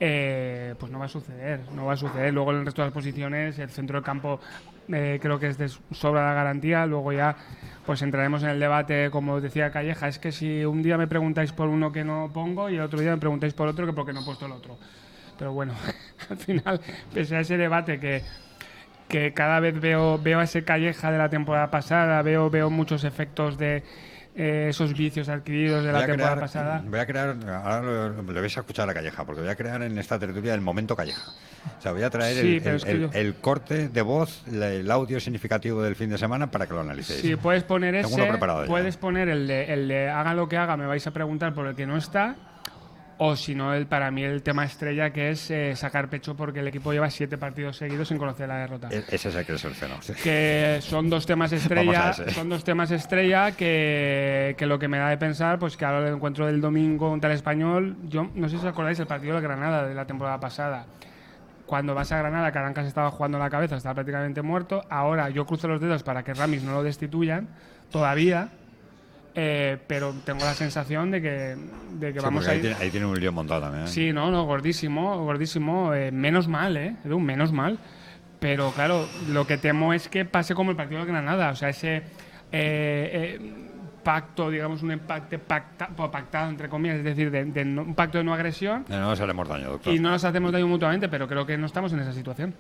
[0.06, 1.62] eh, pues no va a suceder.
[1.72, 2.34] No va a suceder.
[2.34, 4.41] Luego en el resto de las posiciones, el centro del campo
[4.89, 6.86] eh, creo que es de sobra la garantía.
[6.86, 7.38] Luego ya
[7.86, 11.54] pues entraremos en el debate, como decía Calleja, es que si un día me preguntáis
[11.54, 14.12] por uno que no pongo y el otro día me preguntáis por otro que porque
[14.12, 14.78] no he puesto el otro.
[15.39, 15.74] Pero bueno,
[16.30, 16.82] al final,
[17.14, 18.24] pese a ese debate que,
[19.08, 23.06] que cada vez veo, veo a ese Calleja de la temporada pasada, veo, veo muchos
[23.06, 23.84] efectos de
[24.36, 26.84] eh, esos vicios adquiridos de Voy la temporada crear- pasada.
[26.86, 29.98] Voy a crear, ahora lo- vais a escuchar a calleja, porque voy a crear en
[29.98, 31.22] esta tertulia el momento calleja.
[31.78, 33.88] O sea, voy a traer Sí, el, pero el- es que el- yo- el corte
[33.90, 37.22] de voz, el audio significativo del fin de semana para que lo analicéis.
[37.22, 38.68] Si puedes poner Tengo ese, ya.
[38.68, 41.68] puedes poner el de, el de haga lo que haga, me vais a preguntar por
[41.68, 42.36] el que no está.
[43.20, 46.59] O si no, el, para mí el tema estrella que es eh, sacar pecho porque
[46.61, 48.89] el equipo lleva siete partidos seguidos sin conocer la derrota.
[48.91, 50.01] E- Ese es el que seleccionó.
[50.01, 50.14] sí.
[50.24, 55.09] que son dos temas estrella son dos temas estrella que, que lo que me da
[55.09, 58.57] de pensar pues que ahora el encuentro del domingo contra el español yo no sé
[58.57, 60.86] si os acordáis el partido de Granada de la temporada pasada
[61.66, 65.68] cuando vas a Granada Carancas estaba jugando la cabeza estaba prácticamente muerto ahora yo cruzo
[65.68, 67.47] los dedos para que Ramis no lo destituyan
[67.91, 68.49] todavía
[69.36, 71.56] eh, pero tengo la sensación de que,
[72.00, 73.86] de que Sí, vamos a ahí, ir tiene, ahí tiene un lío montado también.
[73.86, 73.88] ¿eh?
[73.88, 75.94] Sí, no, no, gordísimo, gordísimo.
[75.94, 76.96] eh, menos mal, ¿eh?
[77.06, 77.80] Edu, menos mal.
[78.40, 81.50] Pero claro, lo que temo es que pase como el partido de Granada.
[81.52, 82.04] O sea, ese
[84.04, 88.18] pacto, digamos, un empate pacta- pactado, entre comillas, es decir, de, de no- un pacto
[88.18, 88.86] de no agresión.
[88.89, 89.93] No, no nos haremos daño, doctor.
[89.93, 92.54] Y no nos hacemos daño mutuamente, pero creo que no estamos en esa situación.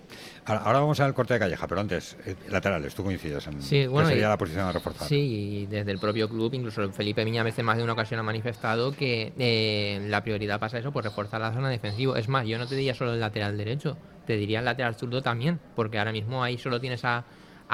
[0.45, 3.85] Ahora, ahora vamos al corte de calleja, pero antes, eh, laterales, tú coincides en Sí,
[3.87, 5.07] bueno, que sería y- la posición a reforzar.
[5.07, 8.19] Sí, y desde el propio club, incluso Felipe Miña a veces más de una ocasión
[8.19, 12.17] ha manifestado que eh, la prioridad pasa a eso, por reforzar la zona defensiva.
[12.17, 15.21] Es más, yo no te diría solo el lateral derecho, te diría el lateral zurdo
[15.21, 17.25] también, porque ahora mismo ahí solo tienes a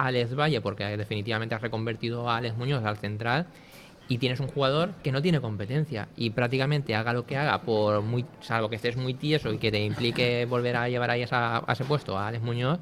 [0.05, 3.45] Alex Valle, porque definitivamente has reconvertido a Alex Muñoz al central,
[4.07, 8.01] y tienes un jugador que no tiene competencia, y prácticamente haga lo que haga, por
[8.01, 11.25] muy salvo que estés muy tieso y que te implique volver a llevar ahí a,
[11.25, 12.79] esa- a ese puesto a Alex Muñoz,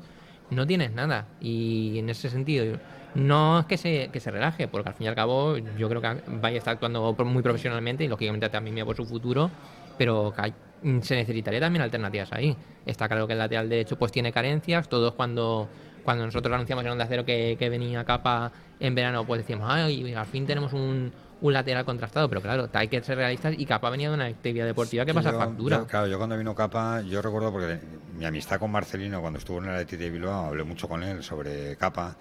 [0.52, 1.28] no tienes nada.
[1.42, 2.78] Y en ese sentido,
[3.14, 6.02] no es que se, que se relaje, porque al fin y al cabo yo creo
[6.02, 6.08] que
[6.42, 9.52] Valle está actuando muy profesionalmente y lógicamente también mira por su futuro,
[9.98, 10.54] pero que hay-
[11.02, 12.56] se necesitaría también alternativas ahí.
[12.86, 15.68] Está claro que el lateral derecho pues tiene carencias, todos cuando
[16.08, 18.50] cuando nosotros anunciamos en Onda Cero que, que venía Capa
[18.80, 22.88] en verano, pues decíamos, ay, al fin tenemos un, un lateral contrastado, pero claro, hay
[22.88, 25.78] que ser realistas y Capa venía de una actividad deportiva que Sí, pasa yo- factura.
[25.80, 27.78] yo, claro, yo cuando vino Capa, yo recuerdo porque
[28.18, 31.22] mi amistad con Marcelino cuando estuvo en el Athletic de Bilbao, hablé mucho con él
[31.24, 32.16] sobre Capa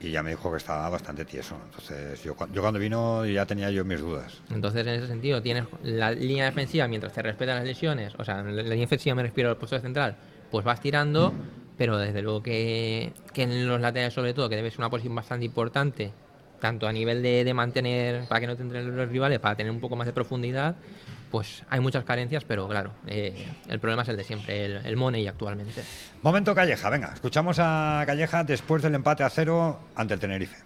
[0.00, 1.58] y ya me dijo que estaba bastante tieso.
[1.62, 4.40] Entonces, yo, yo cuando vino ya tenía yo mis dudas.
[4.50, 8.36] Entonces, en ese sentido, tienes la línea defensiva mientras te respetan las lesiones, o sea,
[8.42, 10.16] la línea defensiva me refiero al puesto de central,
[10.50, 11.34] pues vas tirando,
[11.76, 15.14] pero desde luego que, que en los laterales, sobre todo, que debe ser una posición
[15.14, 16.12] bastante importante,
[16.60, 19.70] tanto a nivel de, de mantener, para que no te entren los rivales, para tener
[19.70, 20.74] un poco más de profundidad,
[21.30, 24.96] pues hay muchas carencias, pero claro, eh, el problema es el de siempre, el, el
[24.96, 25.82] money actualmente.
[26.22, 30.56] Momento Calleja, venga, escuchamos a Calleja después del empate a cero ante el Tenerife.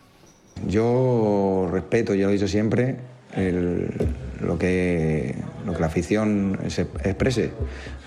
[0.67, 2.97] Yo respeto, ya lo he dicho siempre,
[3.37, 7.51] lo, que, lo que la afición se exprese.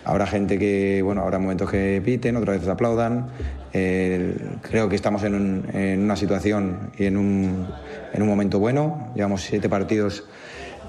[0.05, 3.27] Habrá gente que, bueno, habrá momentos que piten, otras veces aplaudan.
[3.71, 7.67] Creo que estamos en, un- en una situación y en un,
[8.13, 9.11] en un momento bueno.
[9.15, 10.25] Llevamos siete partidos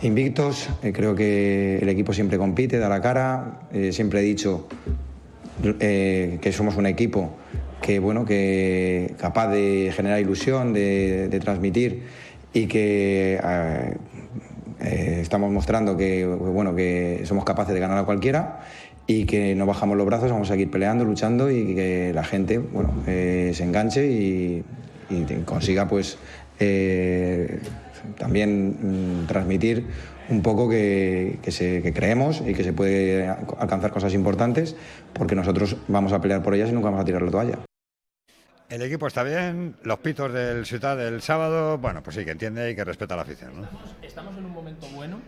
[0.02, 0.68] invictos.
[0.82, 3.60] Eh, creo que el equipo siempre compite, da la cara.
[3.72, 4.66] Eh, siempre he dicho
[5.80, 7.36] eh, que somos un equipo
[7.80, 12.02] que bueno que capaz de generar ilusión, de transmitir
[12.52, 13.38] y que
[14.84, 18.60] eh, estamos mostrando que bueno que somos capaces de ganar a cualquiera
[19.06, 22.58] y que no bajamos los brazos, vamos a seguir peleando, luchando y que la gente
[22.58, 24.64] bueno eh, se enganche y,
[25.44, 26.18] consiga pues
[26.58, 27.60] eh,
[28.18, 29.86] también mm, transmitir
[30.30, 33.28] un poco que, que se- que creemos y que se puede
[33.58, 34.74] alcanzar cosas importantes
[35.12, 37.58] porque nosotros vamos a pelear por ellas y nunca vamos a tirar la toalla.
[38.68, 42.70] El equipo está bien, los pitos del Ciudad del sábado, bueno, pues sí, que entiende
[42.70, 43.68] y que respeta la afición, ¿no?
[44.02, 45.20] Estamos en un momento bueno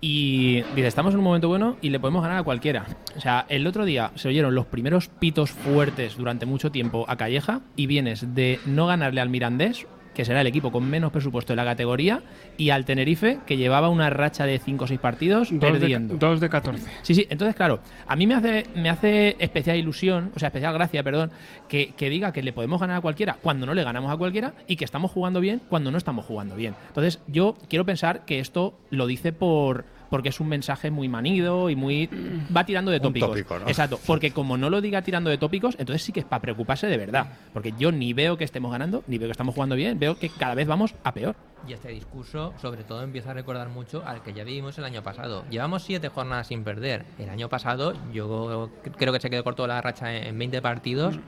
[0.00, 2.86] y dice, estamos en un momento bueno y le podemos ganar a cualquiera.
[3.16, 7.16] O sea, el otro día se oyeron los primeros pitos fuertes durante mucho tiempo a
[7.16, 9.86] Calleja y vienes de no ganarle al Mirandés,
[10.20, 12.20] que será el equipo con menos presupuesto de la categoría,
[12.58, 16.16] y al Tenerife, que llevaba una racha de 5 o 6 partidos Dos perdiendo.
[16.16, 16.84] dos de 14.
[17.00, 20.74] Sí, sí, entonces claro, a mí me hace, me hace especial ilusión, o sea, especial
[20.74, 21.30] gracia, perdón,
[21.70, 24.52] que, que diga que le podemos ganar a cualquiera cuando no le ganamos a cualquiera
[24.66, 26.74] y que estamos jugando bien cuando no estamos jugando bien.
[26.88, 31.70] Entonces yo quiero pensar que esto lo dice por porque es un mensaje muy manido
[31.70, 32.10] y muy
[32.54, 33.28] va tirando de Un tópicos.
[33.30, 33.68] tópico, ¿no?
[33.68, 36.86] Exacto, porque como no lo diga tirando de tópicos, entonces sí que es para preocuparse
[36.88, 39.98] de verdad, porque yo ni veo que estemos ganando, ni veo que estamos jugando bien,
[39.98, 41.36] veo que cada vez vamos a peor.
[41.68, 45.02] Y este discurso, sobre todo, empieza a recordar mucho al que ya vivimos el año
[45.02, 45.44] pasado.
[45.50, 47.04] Llevamos siete jornadas sin perder.
[47.18, 51.18] El año pasado, yo creo que se quedó corto la racha en 20 partidos,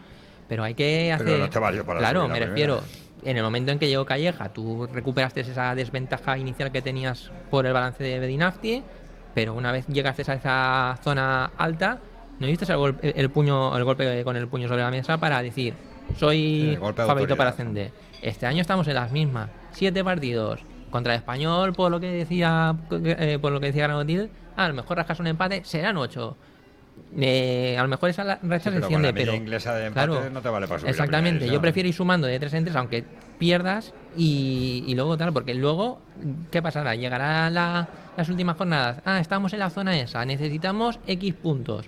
[0.48, 1.26] pero hay que hacer.
[1.26, 2.78] Pero no te valió para Claro, me refiero.
[2.78, 3.02] primera.
[3.24, 7.66] En el momento en que llegó Calleja, tú recuperaste esa desventaja inicial que tenías por
[7.66, 8.82] el balance de Bedinafti,
[9.34, 12.00] pero una vez llegaste a esa zona alta,
[12.40, 15.40] no diste el golpe, el puño, el golpe con el puño sobre la mesa para
[15.40, 15.74] decir,
[16.16, 17.92] soy favorito para ascender.
[18.20, 19.50] Este año estamos en las mismas.
[19.72, 20.60] Siete partidos.
[20.90, 24.74] Contra el español, por lo que decía eh, por lo que decía Granotil, a lo
[24.74, 26.36] mejor rascas un empate, serán ocho.
[27.20, 29.86] Eh, a lo mejor esa racha Sí, se pero con extiende, la pero inglesa de
[29.86, 32.54] empate claro, no te vale para subir primera Exactamente, yo prefiero ir sumando de tres
[32.54, 33.04] en tres, aunque
[33.38, 36.00] pierdas y, y luego tal, porque luego,
[36.50, 36.94] ¿qué pasará?
[36.94, 38.98] Llegará la- las últimas jornadas.
[39.04, 41.86] Ah, estamos en la zona esa, necesitamos X puntos.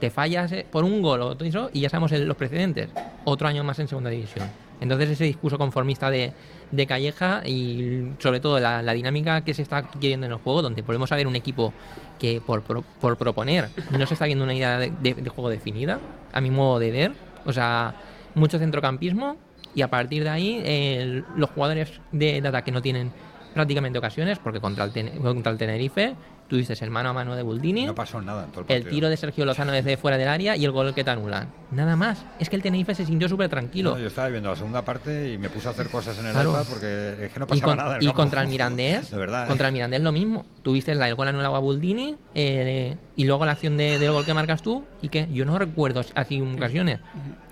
[0.00, 2.90] Te fallas eh, por un gol o todo eso y ya sabemos los precedentes.
[3.24, 4.48] Otro año más en segunda división.
[4.80, 6.32] Entonces ese discurso conformista de,
[6.70, 10.82] de Calleja y sobre todo la, dinámica que se está adquiriendo en el juego, donde
[10.82, 11.72] volvemos a ver un equipo
[12.18, 16.00] que por, por proponer no se está viendo una idea de, juego definida,
[16.32, 17.12] a mi modo de ver.
[17.46, 17.94] O sea,
[18.34, 19.36] mucho centrocampismo
[19.74, 23.12] y a partir de ahí los jugadores de, ataque no tienen
[23.52, 26.16] prácticamente ocasiones porque contra el, contra el Tenerife
[26.48, 29.08] tuviste el mano a mano de Buldini, No pasó nada en todo el el tiro
[29.08, 31.48] de Sergio Lozano desde fuera del área y el gol que te anulan.
[31.70, 32.24] Nada más.
[32.38, 33.92] Es que el Tenerife se sintió súper tranquilo.
[33.94, 36.32] No, yo estaba viendo la segunda parte y me puse a hacer cosas en el
[36.32, 36.54] Claro.
[36.68, 37.96] porque es que no y, pasaba con- nada.
[37.96, 38.16] el y campo.
[38.22, 39.44] contra el Mirandés, De verdad.
[39.44, 39.48] ¿eh?
[39.48, 40.44] contra el Mirandés lo mismo.
[40.62, 44.24] Tuviste la- el gol anulado a Buldini eh, y luego la acción de- del gol
[44.24, 47.00] que marcas tú y que yo no recuerdo así ocasiones.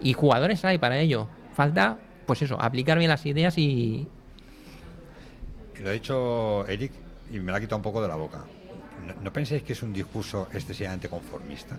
[0.00, 1.28] Y jugadores hay para ello.
[1.54, 4.06] Falta, pues eso, aplicar bien las ideas y,
[5.82, 6.92] Lo ha dicho Eric
[7.32, 8.44] y me la ha quitado un poco de la boca.
[9.16, 11.76] ¿No, no pensáis que es un discurso excesivamente conformista?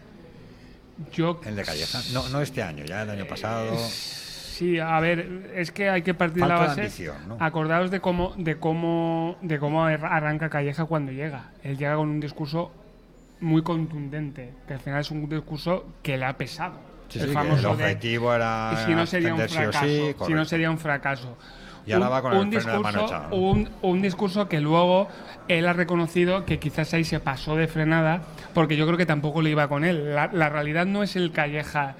[1.11, 1.99] Yo El de Calleja.
[2.13, 3.75] No, no este año, ya el año pasado.
[3.77, 6.81] Sí, a ver, es que hay que partir de la de base.
[6.81, 7.38] ambición, ¿no?
[7.39, 11.49] Acordaos de cómo, de cómo, de cómo arranca Calleja cuando llega.
[11.63, 12.71] Él llega con un discurso
[13.39, 16.75] muy contundente, que al final es un discurso que le ha pesado.
[17.09, 19.86] Sí, el sí, que famoso el de, objetivo era "Y si no sería un fracaso,
[19.86, 21.38] sí", si no sería un fracaso.
[21.86, 23.36] Y ahora va con el freno de mano discurso, echado, ¿no?
[23.36, 25.09] un, un discurso que luego
[25.47, 28.21] él ha reconocido que quizás ahí se pasó de frenada,
[28.53, 30.15] porque yo creo que tampoco le iba con él.
[30.15, 31.95] La, la realidad no es el Calleja,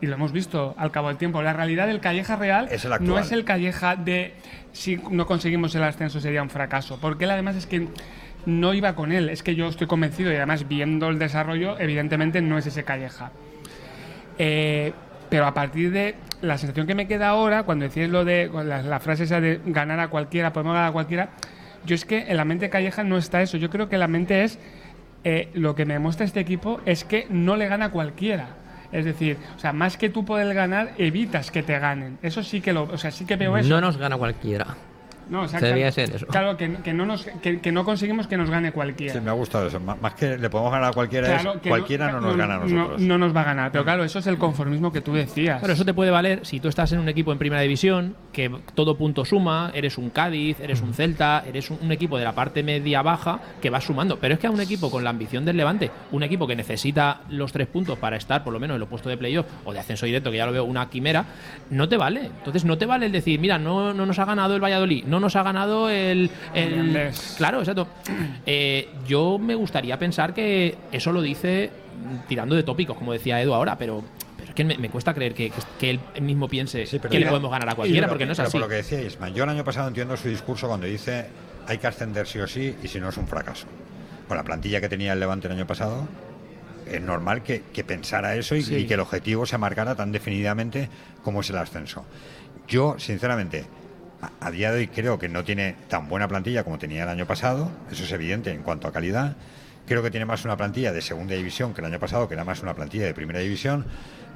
[0.00, 2.92] y lo hemos visto al cabo del tiempo, la realidad del Calleja real Es el
[3.00, 4.34] no es el Calleja de
[4.72, 7.88] si no conseguimos el ascenso sería un fracaso, porque él además es que
[8.46, 12.42] no iba con él, es que yo estoy convencido y además viendo el desarrollo, evidentemente
[12.42, 13.32] no es ese Calleja.
[14.38, 14.92] Eh,
[15.34, 18.82] pero a partir de la sensación que me queda ahora, cuando decís lo de la,
[18.82, 21.30] la frase esa de ganar a cualquiera, podemos ganar a cualquiera,
[21.84, 23.56] yo es que en la mente Calleja no está eso.
[23.56, 24.60] Yo creo que la mente es
[25.24, 28.50] eh, lo que me demuestra este equipo es que no le gana a cualquiera.
[28.92, 32.16] Es decir, o sea, más que tú poder ganar, evitas que te ganen.
[32.22, 33.68] Eso sí que lo, o sea, sí que veo eso.
[33.68, 34.68] no nos gana cualquiera.
[35.28, 36.26] No, o sea, Se debía claro- ser eso.
[36.26, 39.12] Claro, que, que no nos, que, que no conseguimos que nos gane cualquiera.
[39.14, 39.80] Sí, me ha gustado eso.
[39.80, 42.54] Má- Más que le podemos ganar a cualquiera, Claro, es que cualquiera no, nos gana
[42.56, 43.00] a no- nosotros.
[43.00, 43.72] No, nos va a ganar.
[43.72, 45.60] Pero claro, eso es el conformismo que tú decías.
[45.60, 48.50] Pero eso te puede valer si tú estás en un equipo en primera división, que
[48.74, 52.32] todo punto suma, eres un Cádiz, eres un Celta, eres un, un equipo de la
[52.32, 54.18] parte media-baja que vas sumando.
[54.18, 57.22] Pero es que a un equipo con la ambición del Levante, un equipo que necesita
[57.30, 59.78] los tres puntos para estar por lo menos en los puestos de playoff o de
[59.78, 61.24] ascenso directo, que ya lo veo una quimera,
[61.70, 62.26] no te vale.
[62.26, 65.13] Entonces no te vale el decir, mira, no, no nos ha ganado el Valladolid, no
[65.20, 66.30] nos ha ganado el.
[67.36, 67.88] claro, exacto.
[68.46, 71.70] Eh, yo me gustaría pensar que eso lo dice
[72.28, 74.04] tirando de tópicos, como decía Edu ahora, pero.
[74.54, 77.74] que me, me cuesta creer que, que él mismo piense que le podemos ganar a
[77.74, 78.52] cualquiera, porque no es pero así.
[78.58, 79.00] Por lo que decía
[79.34, 81.26] yo el año pasado entiendo su discurso cuando dice
[81.66, 83.66] hay que ascender sí o sí y si no es un fracaso.
[84.28, 86.06] Con la plantilla que tenía el Levante el año pasado,
[86.90, 88.76] es normal que, que pensara eso y, Sí.
[88.76, 90.88] y que el objetivo se marcara tan definidamente
[91.22, 92.04] como es el ascenso.
[92.68, 93.64] Yo, sinceramente,
[94.40, 97.26] a, día de hoy creo que no tiene tan buena plantilla como tenía el año
[97.26, 99.36] pasado, eso es evidente en cuanto a calidad.
[99.86, 102.44] Creo que tiene más una plantilla de segunda división que el año pasado, que era
[102.44, 103.84] más una plantilla de primera división,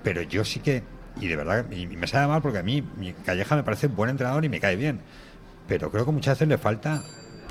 [0.03, 0.82] pero yo sí que,
[1.20, 4.11] y de verdad, y me sabe mal porque a mí mi Calleja me parece buen
[4.11, 5.01] entrenador y me cae bien,
[5.66, 7.03] pero creo que muchas veces le falta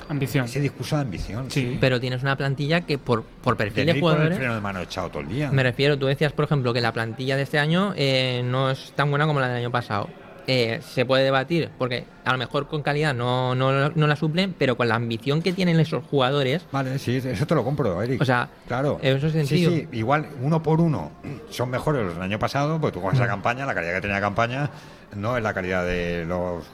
[0.08, 0.44] ambición.
[0.44, 1.50] ese discurso de ambición.
[1.50, 1.76] Sí.
[1.80, 4.38] Pero tienes una plantilla que por, por perfil de con el jugadores...
[4.38, 5.50] freno de mano echado todo el día.
[5.50, 8.92] Me refiero, tú decías, por ejemplo, que la plantilla de este año eh, no es
[8.92, 10.08] tan buena como la del año pasado.
[10.50, 14.54] Eh, se puede debatir, porque a lo mejor con calidad no, no, no la suplen,
[14.58, 16.64] pero con la ambición que tienen esos jugadores.
[16.72, 18.22] Vale, sí, eso te lo compro, Eric.
[18.22, 18.98] O sea, claro.
[19.02, 19.70] en ese sentido.
[19.70, 21.12] Sí, sí, igual uno por uno
[21.50, 23.28] son mejores los del año pasado, porque tú con esa Mm.
[23.28, 24.70] campaña, la calidad que tenía la campaña,
[25.14, 26.64] no es la calidad de los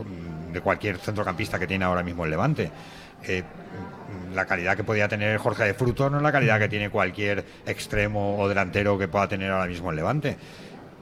[0.53, 2.71] de cualquier centrocampista que tiene ahora mismo el Levante.
[3.27, 3.43] Eh,
[4.37, 7.45] la calidad que podía tener Jorge de Fruto no es la calidad que tiene cualquier
[7.67, 10.37] extremo o delantero que pueda tener ahora mismo el Levante.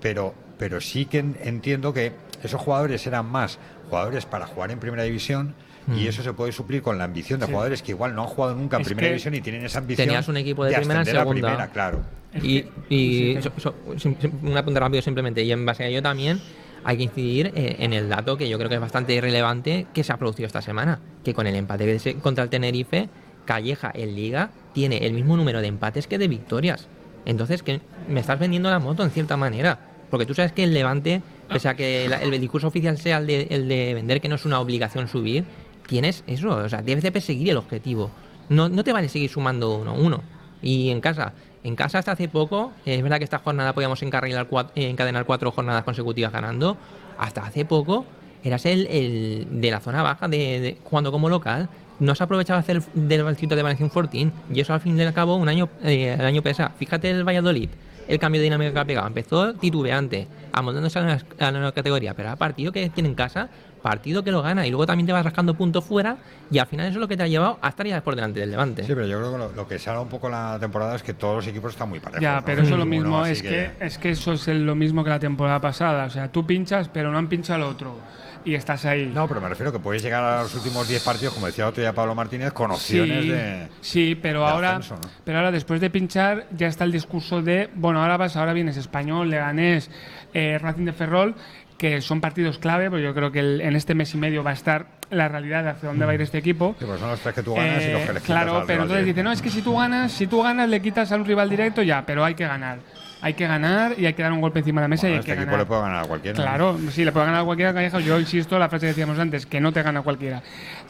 [0.00, 2.12] Pero, pero sí que en- entiendo que
[2.46, 5.54] esos jugadores eran más jugadores para jugar en primera división
[5.88, 6.08] y Mm.
[6.08, 7.52] eso se puede suplir con la ambición de Sí.
[7.52, 10.06] jugadores que igual no han jugado nunca en Es primera división y tienen esa ambición
[10.06, 11.48] Tenías un equipo de, primera en ascender a segunda.
[11.48, 12.02] primera, claro.
[12.42, 15.42] Y, y so- so- sim- sim- un apunte rápido simplemente.
[15.42, 16.40] Y en base a ello también
[16.84, 20.02] hay que incidir eh, en el dato que yo creo que es bastante irrelevante que
[20.04, 21.00] se ha producido esta semana.
[21.24, 23.08] Que con el empate contra el Tenerife,
[23.44, 26.86] Calleja en Liga tiene el mismo número de empates que de victorias.
[27.26, 29.78] Entonces, que me estás vendiendo la moto en cierta manera.
[30.10, 31.22] Porque tú sabes que el Levante
[31.52, 34.34] Pese a que la- el, discurso oficial sea el de, el de vender que no
[34.36, 35.44] es una obligación subir,
[35.86, 38.10] tienes eso, o sea, debes de perseguir el objetivo.
[38.48, 40.22] No, no te vale seguir sumando uno uno.
[40.62, 41.32] Y en casa,
[41.64, 45.24] en casa hasta hace poco, es verdad que esta jornada podíamos encarrilar cua- eh, encadenar
[45.24, 46.76] cuatro jornadas consecutivas ganando,
[47.18, 48.04] hasta hace poco
[48.44, 51.68] eras el, el de la zona baja, de, de- jugando como local.
[52.00, 54.32] No se aprovechaba hacer el- del distrito de Valencia un fortín.
[54.52, 56.70] Y eso al fin y al cabo, un año, eh, el año pesa.
[56.76, 57.68] Fíjate el Valladolid,
[58.08, 59.06] el cambio de dinámica que ha pegado.
[59.06, 63.48] Empezó titubeante, amoldándose a la, nueva categoría, pero a partido que tiene en casa,
[63.82, 64.66] partido que lo gana.
[64.66, 66.16] Y luego también te vas rascando puntos fuera.
[66.50, 68.40] Y al final eso es lo que te ha llevado a estar ya por delante
[68.40, 68.82] del Levante.
[68.82, 71.14] Sí, pero yo creo que lo, lo que salva un poco la temporada es que
[71.14, 72.22] todos los equipos están muy parejos.
[72.22, 72.44] Ya, ¿no?
[72.44, 75.18] pero eso es lo mismo, es que, es que eso es lo mismo que la
[75.18, 76.04] temporada pasada.
[76.04, 77.96] O sea, tú pinchas, pero no han pinchado al otro.
[78.44, 79.10] Y estás ahí.
[79.14, 81.70] No, pero me refiero que puedes llegar a los últimos 10 partidos, como decía el
[81.70, 83.68] otro día Pablo Martínez, con opciones sí, de.
[83.80, 85.08] sí, pero de ahora, ascenso, ¿no?
[85.24, 88.76] pero ahora después de pinchar ya está el discurso de, bueno, ahora vas, ahora vienes
[88.76, 89.90] español, Leganés,
[90.34, 91.36] eh, Racing de Ferrol,
[91.82, 94.50] que son partidos clave, porque yo creo que el- en este mes y medio va
[94.50, 96.76] a estar la realidad de hacia dónde va a ir este equipo.
[96.78, 98.58] Sí, pues son los tres que tú ganas y los que Eh, le quitas Claro,
[98.58, 101.10] al pero entonces dice, no, es que si tú ganas, si tú ganas le quitas
[101.10, 102.78] a un rival directo ya, pero hay que ganar.
[103.20, 105.16] Hay que ganar y hay que dar un golpe encima de la mesa Bueno, y
[105.16, 105.60] hay este que equipo ganar.
[105.60, 106.36] le puede ganar a cualquiera.
[106.36, 107.98] Claro, sí, le puede ganar a cualquiera Calleja.
[108.00, 110.40] Yo insisto, la frase que decíamos antes, que no te gana cualquiera.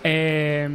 [0.05, 0.68] Eh,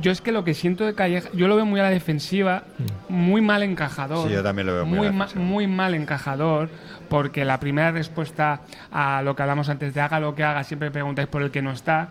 [0.00, 2.64] yo es que lo que siento de Calleja, yo lo veo muy a la defensiva,
[3.08, 4.28] muy mal encajador.
[4.28, 6.68] Sí, yo también lo veo muy la ma- muy mal encajador,
[7.08, 10.90] porque la primera respuesta a lo que hablamos antes de haga lo que haga, siempre
[10.90, 12.10] preguntáis por el que no está.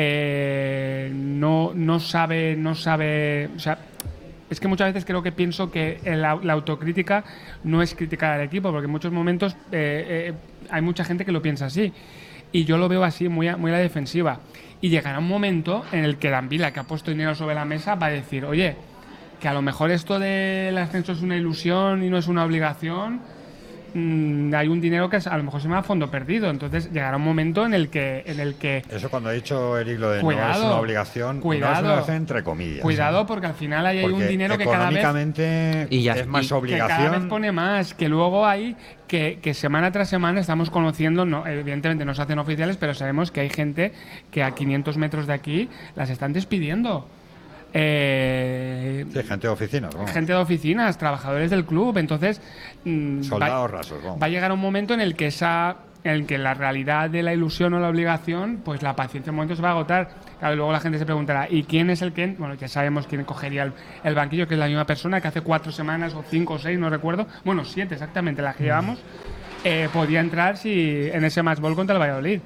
[0.00, 3.78] Eh, no, no sabe, no sabe, o sea,
[4.48, 7.24] es que muchas veces creo que pienso que la, la autocrítica
[7.64, 10.32] no es criticar al equipo, porque en muchos momentos eh, eh,
[10.70, 11.92] hay mucha gente que lo piensa así.
[12.52, 14.40] Y yo lo veo así, muy a, muy a la defensiva.
[14.80, 17.96] Y llegará un momento en el que Danvila, que ha puesto dinero sobre la mesa,
[17.96, 18.76] va a decir, oye,
[19.40, 23.20] que a lo mejor esto del ascenso es una ilusión y no es una obligación.
[23.94, 26.50] Mm, hay un dinero que a lo mejor se me va a fondo perdido.
[26.50, 29.98] Entonces llegará un momento en el que, en el que Eso cuando ha dicho Eric
[29.98, 31.80] lo de no es Cuidado, una obligación, no es cuidado.
[31.80, 32.82] una obligación entre comillas.
[32.82, 36.44] Cuidado porque al final ahí hay un dinero que cada vez Y ya- es más
[36.44, 36.88] y- que obligación.
[36.98, 38.76] cada vez pone más, que luego hay
[39.06, 43.30] que, que semana tras semana estamos conociendo, no, evidentemente no se hacen oficiales, pero sabemos
[43.30, 43.92] que hay gente
[44.30, 47.08] que a 500 metros de aquí las están despidiendo.
[47.72, 50.10] Eh, Sí, gente de oficinas, vamos.
[50.10, 52.40] gente de oficinas, trabajadores del club, entonces
[52.84, 56.26] mm, Soldados va, rasos, va a llegar un momento en el que esa en el
[56.26, 59.56] que la realidad de la ilusión o la obligación, pues la paciencia en un momento
[59.56, 60.08] se va a agotar.
[60.38, 62.28] Claro, y luego la gente se preguntará, ¿y quién es el que?
[62.38, 63.72] Bueno, ya sabemos quién cogería el,
[64.04, 66.78] el banquillo, que es la misma persona que hace cuatro semanas o cinco o seis,
[66.78, 69.00] no recuerdo, bueno, siete exactamente, las que llevamos,
[69.64, 72.40] eh, podía entrar si en ese match ball contra el Valladolid.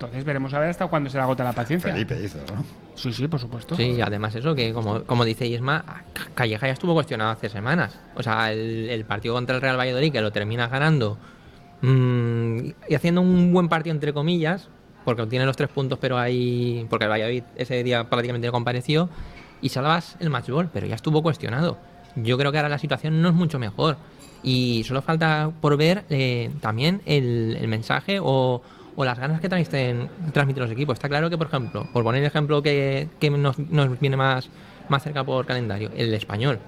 [0.00, 1.92] Entonces veremos a ver hasta cuándo se le agota la paciencia.
[1.92, 2.64] Felipe hizo, ¿no?
[2.94, 3.76] Sí, sí, por supuesto.
[3.76, 5.84] Sí, y además eso que como, como dice Isma,
[6.34, 7.98] Calleja ya estuvo cuestionado hace semanas.
[8.14, 11.18] O sea, el, el partido contra el Real Valladolid que lo termina ganando
[11.82, 14.70] mm, y haciendo un buen partido entre comillas,
[15.04, 19.10] porque obtiene los tres puntos, pero hay porque el Valladolid ese día prácticamente no compareció
[19.60, 21.76] y salvas el match ball, pero ya estuvo cuestionado.
[22.16, 23.98] Yo creo que ahora la situación no es mucho mejor
[24.42, 28.62] y solo falta por ver eh, también el, el mensaje o,
[28.96, 30.94] o las ganas que transmiten, transmiten los equipos.
[30.94, 34.48] Está claro que, por ejemplo, por poner el ejemplo que, nos, viene más,
[34.88, 36.58] más cerca por calendario, el español.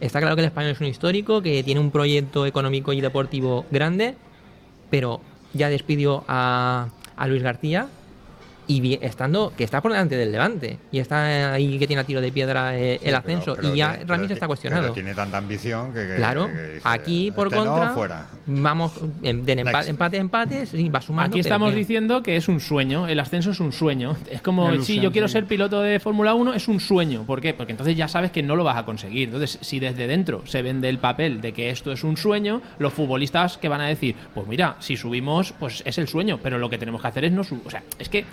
[0.00, 3.66] Está claro que el español es un histórico, que tiene un proyecto económico y deportivo
[3.70, 4.16] grande,
[4.90, 5.20] pero
[5.52, 6.88] ya despidió a
[7.26, 7.88] Luis García
[8.68, 12.20] y estando que está por delante del Levante y está ahí que tiene a tiro
[12.20, 14.82] de piedra eh, el ascenso Pero- pero y ya pero está cuestionado.
[14.82, 16.06] pero tiene tanta ambición que.
[16.06, 18.26] que- Claro, que dice, aquí por este no, contra fuera.
[18.46, 18.92] vamos
[19.22, 21.32] en- de empate, empate, sí, va sumando.
[21.34, 24.16] Aquí estamos diciendo que es un sueño, el ascenso es un sueño.
[24.30, 25.32] Es como, si yo quiero sí.
[25.32, 27.24] ser piloto de Fórmula 1, es un sueño.
[27.24, 27.54] ¿Por qué?
[27.54, 29.28] Porque entonces ya sabes que no lo vas a conseguir.
[29.28, 32.92] Entonces, si desde dentro se vende el papel de que esto es un sueño, los
[32.92, 36.70] futbolistas que van a decir, pues mira, si subimos, pues es el sueño, pero lo
[36.70, 37.62] que tenemos que hacer es no subir.
[37.66, 38.24] O sea, es que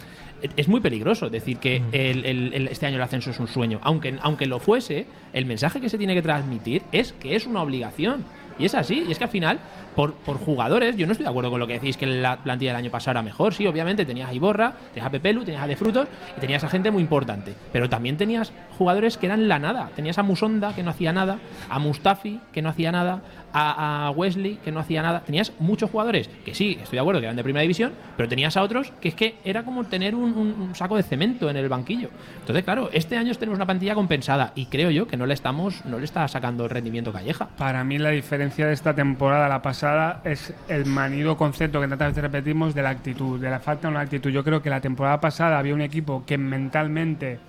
[0.57, 3.79] es muy peligroso decir que el- el- el- este año el ascenso es un sueño.
[3.83, 7.61] Aunque, aunque lo fuese, el mensaje que se tiene que transmitir es que es una
[7.61, 8.23] obligación.
[8.57, 9.57] Y es así, y es que al final,
[9.95, 12.71] por, por jugadores, yo no estoy de acuerdo con lo que decís que la plantilla
[12.71, 13.53] del año pasado era mejor.
[13.53, 16.69] Sí, obviamente tenías a Iborra, tenías a Pepelu, tenías a De Frutos y tenías a
[16.69, 17.53] gente muy importante.
[17.71, 19.91] Pero también tenías jugadores que eran la nada.
[19.95, 23.21] Tenías a Musonda, que no hacía nada, a Mustafi, que no hacía nada,
[23.53, 25.21] a, Wesley, que no hacía nada.
[25.21, 28.57] Tenías muchos jugadores que sí, estoy de acuerdo que eran de primera división, pero tenías
[28.57, 32.09] a otros que es que era como tener un, saco de cemento en el banquillo.
[32.39, 35.85] Entonces, claro, este año tenemos una plantilla compensada y creo yo que no le estamos,
[35.85, 37.49] no le está sacando el rendimiento Calleja.
[37.57, 42.09] Para mí la diferencia de esta temporada la pasada es el manido concepto que tantas
[42.09, 44.29] veces repetimos de la actitud, de la falta de una actitud.
[44.29, 47.39] Yo creo que la temporada pasada había un equipo que mentalmente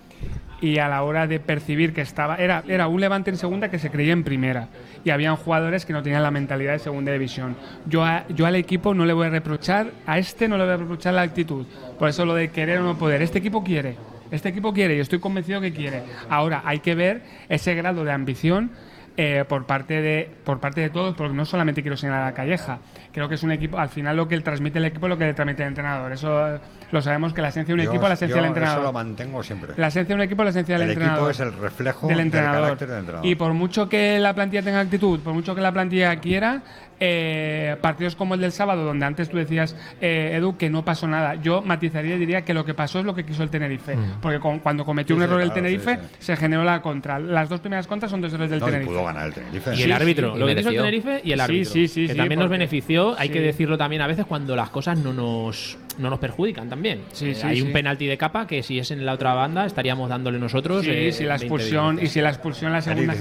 [0.60, 3.78] y a la hora de percibir que estaba era era un Levante en segunda que
[3.78, 4.68] se creía en primera
[5.04, 7.56] y habían jugadores que no tenían la mentalidad de segunda división.
[7.86, 10.72] Yo a- yo al equipo no le voy a reprochar a este no le voy
[10.74, 11.66] a reprochar la actitud.
[11.98, 13.22] Por eso lo de querer o no poder.
[13.22, 13.96] Este equipo quiere.
[14.30, 16.02] Este equipo quiere y estoy convencido que quiere.
[16.28, 18.70] Ahora hay que ver ese grado de ambición
[19.16, 22.78] eh, por parte de por parte de todos, porque no solamente quiero señalar a Calleja.
[23.12, 25.18] Creo que es un equipo, al final lo que le transmite el equipo es lo
[25.18, 26.12] que le transmite el entrenador.
[26.12, 26.60] Eso
[26.92, 28.78] lo sabemos que la esencia de un Yo- equipo es la esencia yo del entrenador.
[28.78, 29.72] Eso lo mantengo siempre.
[29.76, 31.18] La esencia de un equipo es la esencia del el entrenador.
[31.18, 32.62] equipo es el reflejo del entrenador.
[32.62, 33.26] carácter del entrenador.
[33.28, 36.62] Y por mucho que la plantilla tenga actitud, por mucho que la plantilla quiera,
[37.02, 41.08] eh, partidos como el del sábado, donde antes tú decías, eh, Edu, que no pasó
[41.08, 41.34] nada.
[41.36, 43.96] Yo matizaría y diría que lo que pasó es lo que quiso el Tenerife.
[43.96, 44.20] Mm.
[44.20, 46.82] Porque con- cuando cometió Sí, un sí, error el claro, Tenerife, sí, se generó la
[46.82, 47.18] contra.
[47.18, 48.92] Las dos primeras contras son dos errores del No, y Tenerife.
[48.92, 49.74] pudo ganar el Tenerife.
[49.76, 50.76] Y el árbitro, sí, lo que hizo el.
[50.76, 51.72] Tenerife y el árbitro.
[51.72, 53.32] sí, sí, que sí, también nos benefició, hay sí.
[53.32, 57.02] que decirlo también a veces cuando las cosas no nos, no nos perjudican también.
[57.12, 57.62] Sí, Eh, sí, hay sí.
[57.62, 60.84] un penalti de capa que si es en la otra banda estaríamos dándole nosotros.
[60.84, 63.14] Sí, eh, si la 20 expulsión, y si la expulsión la segunda.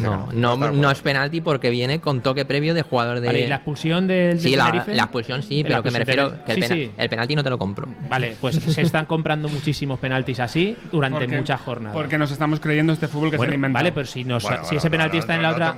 [0.00, 3.26] No, no, no es penalti porque viene con toque previo de jugador de.
[3.26, 6.54] Vale, ¿y la expulsión del, Sí, la, expulsión sí, pero que me refiero que el,
[6.56, 6.90] sí, pena- sí.
[6.96, 7.86] el penalti no te lo compro.
[8.08, 11.94] Vale, pues se están comprando muchísimos penaltis así durante Porque- muchas jornadas.
[11.96, 13.82] Porque nos estamos creyendo este fútbol que Bueno, se inventado.
[13.82, 15.74] vale, pero si, nos- Bueno, si bueno, ese penalti no, está en la otra.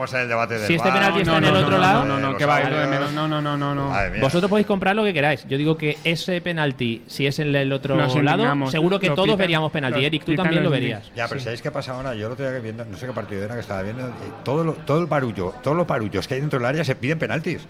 [0.67, 2.05] si este penalti está en no, el no, otro no, lado.
[2.05, 3.93] no, no, que va, no, no, no, no, no.
[4.21, 5.47] Vosotros podéis comprar lo que queráis.
[5.49, 9.27] Yo digo que ese penalti, si es en el otro Nos lado, seguro que todos
[9.31, 9.99] pitan- veríamos penalti.
[10.01, 11.11] lo Eric, tú también lo los verías.
[11.17, 12.15] Ya, pero ¿sabéis qué pasa ahora?
[12.15, 14.63] Yo lo otro día viendo, no sé qué partido era que estaba viendo, y todo,
[14.63, 17.67] lo- todo el barullo, todos los barullos que hay dentro del área se piden penaltis.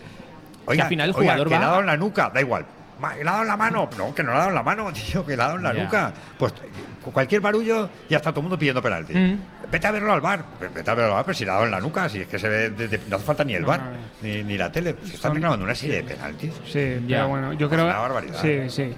[0.67, 2.67] Oiga, al final el oiga, jugador que va- dado en la nuca, da igual.
[3.01, 3.89] ¿Le ha dado en la mano?
[3.99, 5.63] No, que no le ha dado en la mano, tío, que le ha dado en
[5.65, 6.13] la nuca.
[6.39, 6.69] Pues eh,
[7.13, 9.15] cualquier barullo ya está todo el mundo pidiendo penalti.
[9.15, 9.39] Mm.
[9.71, 11.65] Vete a verlo al bar, vete a verlo al bar, pero si le ha dado
[11.67, 13.63] en la nuca, si es que se ve, de- de- no hace falta ni el
[13.63, 13.91] No, bar, no,
[14.23, 14.95] ni, ni la tele.
[15.05, 16.53] Se están reclamando una serie de penaltis.
[16.67, 17.19] Sí, Ya.
[17.19, 17.85] pero bueno, yo Es creo.
[17.87, 18.41] una barbaridad.
[18.41, 18.95] Sí, sí.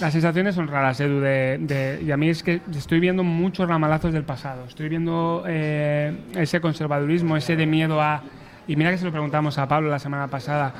[0.00, 1.20] Las sensaciones son raras, Edu.
[1.20, 4.64] De, de- y a mí es que estoy viendo muchos ramalazos del pasado.
[4.66, 8.22] Estoy viendo eh, ese conservadurismo, ese de miedo a.
[8.66, 10.72] Y mira que se lo preguntamos a Pablo la semana pasada.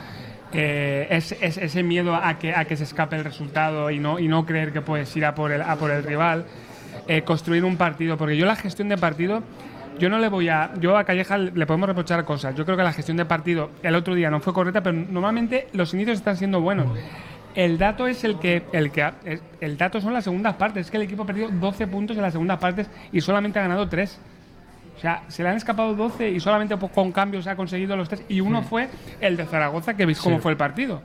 [0.55, 4.19] Eh, es, es- ese miedo a que, a que se escape el resultado y no,
[4.19, 6.45] y no creer que puedes ir a por el, a por el rival.
[7.09, 8.17] eh, construir un partido.
[8.17, 9.43] Porque yo la gestión de partido.
[9.99, 10.73] Yo no le voy a.
[10.81, 12.55] Yo a Calleja le podemos reprochar cosas.
[12.57, 15.69] Yo creo que la gestión de partido el otro día no fue correcta, pero normalmente
[15.73, 16.87] los inicios están siendo buenos.
[17.55, 18.65] El dato es el que.
[18.73, 19.09] El, que
[19.61, 20.87] el dato son las segundas partes.
[20.87, 23.63] Es que el equipo ha perdido 12 puntos en las segundas partes y solamente ha
[23.63, 24.19] ganado 3.
[24.97, 28.09] O sea, se le han escapado 12 y solamente po- con cambios ha conseguido los
[28.09, 28.22] 3.
[28.28, 28.88] Y uno fue
[29.20, 31.03] el de Zaragoza, que veis cómo fue el partido.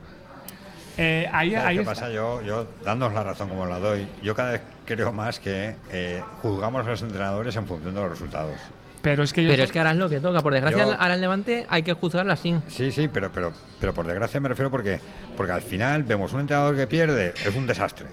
[0.96, 1.94] Eh, ahí ¿Sabes ahí qué está.
[1.94, 2.10] pasa?
[2.10, 6.22] Yo, yo, dándoos la razón como la doy, yo cada vez creo más que eh,
[6.42, 8.56] juzgamos a los entrenadores en función de los resultados.
[9.02, 10.40] Pero es que yo Pero es que ahora es lo que toca.
[10.42, 12.54] Por desgracia, Yo- ahora el Levante hay que juzgarlo así.
[12.68, 15.00] Sí, sí, pero, pero, pero por desgracia me refiero porque,
[15.38, 18.06] porque al final vemos un entrenador que pierde, es un desastre.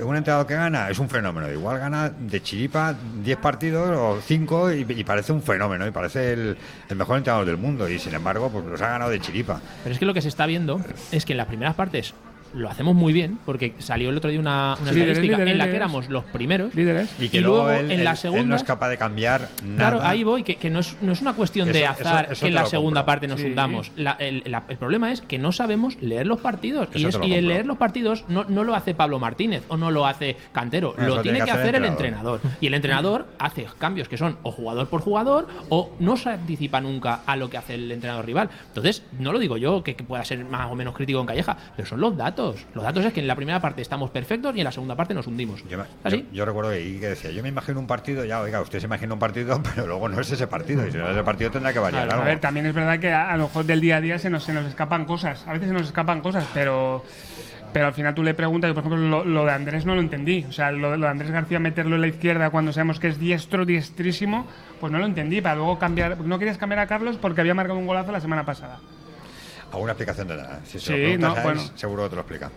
[0.00, 1.50] Un entrenador que gana es un fenómeno.
[1.50, 6.56] Igual gana de chiripa 10 partidos o 5 y, parece un fenómeno y parece el,
[6.88, 7.88] el mejor entrenador del mundo.
[7.88, 9.60] Y sin embargo, pues los ha ganado de chiripa.
[9.82, 10.80] Pero es que lo que se está viendo
[11.10, 12.14] es que en las primeras partes
[12.54, 15.58] lo hacemos muy bien, porque salió el otro día una, una Líderes, estadística líderes, en
[15.58, 16.74] la que éramos los primeros.
[16.74, 17.08] Líderes.
[17.20, 19.76] Y que Y luego, él, en la segunda- él no es capaz de cambiar nada.
[19.76, 22.40] Claro, ahí voy, que, que no, es, no es una cuestión de azar eso- eso
[22.42, 23.06] que en la segunda compro.
[23.06, 23.46] parte nos Sí.
[23.46, 23.92] hundamos.
[23.96, 26.88] La- el, la- el problema es que no sabemos leer los partidos.
[26.94, 29.62] Y, es- te lo y el leer los partidos no, no lo hace Pablo Martínez
[29.68, 32.40] o no lo hace Cantero, Eso lo tiene que hacer el entrenador.
[32.60, 36.80] Y el entrenador hace cambios que son o jugador por jugador o no se anticipa
[36.80, 38.50] nunca a lo que hace el entrenador rival.
[38.68, 41.56] Entonces, no lo digo yo que, que pueda ser más o menos crítico en Calleja,
[41.76, 42.37] pero son los datos.
[42.74, 45.12] Los datos es que en la primera parte estamos perfectos y en la segunda parte
[45.14, 45.62] nos hundimos.
[45.68, 46.18] Yo, me- ¿Así?
[46.30, 48.86] yo- yo recuerdo que Ike decía, yo me imagino un partido, ya, oiga, usted se
[48.86, 51.50] imagina un partido, pero luego no es ese partido, y si no es ese partido
[51.50, 52.24] tendrá que variar A algo.
[52.24, 54.44] ver, también es verdad que a, a lo mejor del día a día se nos,
[54.44, 55.44] se nos escapan cosas.
[55.46, 57.04] A veces se nos escapan cosas, pero,
[57.72, 60.00] pero al final tú le preguntas, yo, por ejemplo, lo, lo de Andrés no lo
[60.00, 60.44] entendí.
[60.48, 63.18] O sea, lo, lo de Andrés García meterlo en la izquierda cuando sabemos que es
[63.18, 64.46] diestro, diestrísimo,
[64.80, 65.40] pues no lo entendí.
[65.40, 66.18] Para luego cambiar.
[66.20, 68.78] No querías cambiar a Carlos porque había marcado un golazo la semana pasada.
[69.72, 70.60] ¿Alguna explicación de nada?
[70.64, 71.62] Si se Sí, lo preguntas no, a él, bueno.
[71.76, 72.50] seguro que te lo explica.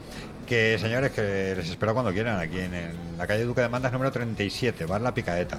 [0.48, 3.92] Que señores, que les espero cuando quieran, aquí en, el- la calle Duque de Mandas
[3.92, 5.58] número 37, Bar La Picaeta.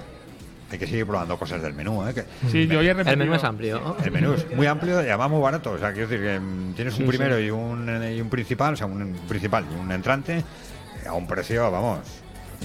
[0.71, 2.15] Hay que seguir probando cosas del menú, ¿eh?
[2.15, 3.97] Que- Sí, yo ya he El menú es amplio.
[4.03, 5.73] el menú es muy amplio y además muy barato.
[5.73, 7.43] O sea, quiero decir que mm, tienes un Sí, primero sí.
[7.45, 11.27] Y, un, y un principal, o sea, un principal y un entrante eh, a un
[11.27, 11.99] precio, vamos,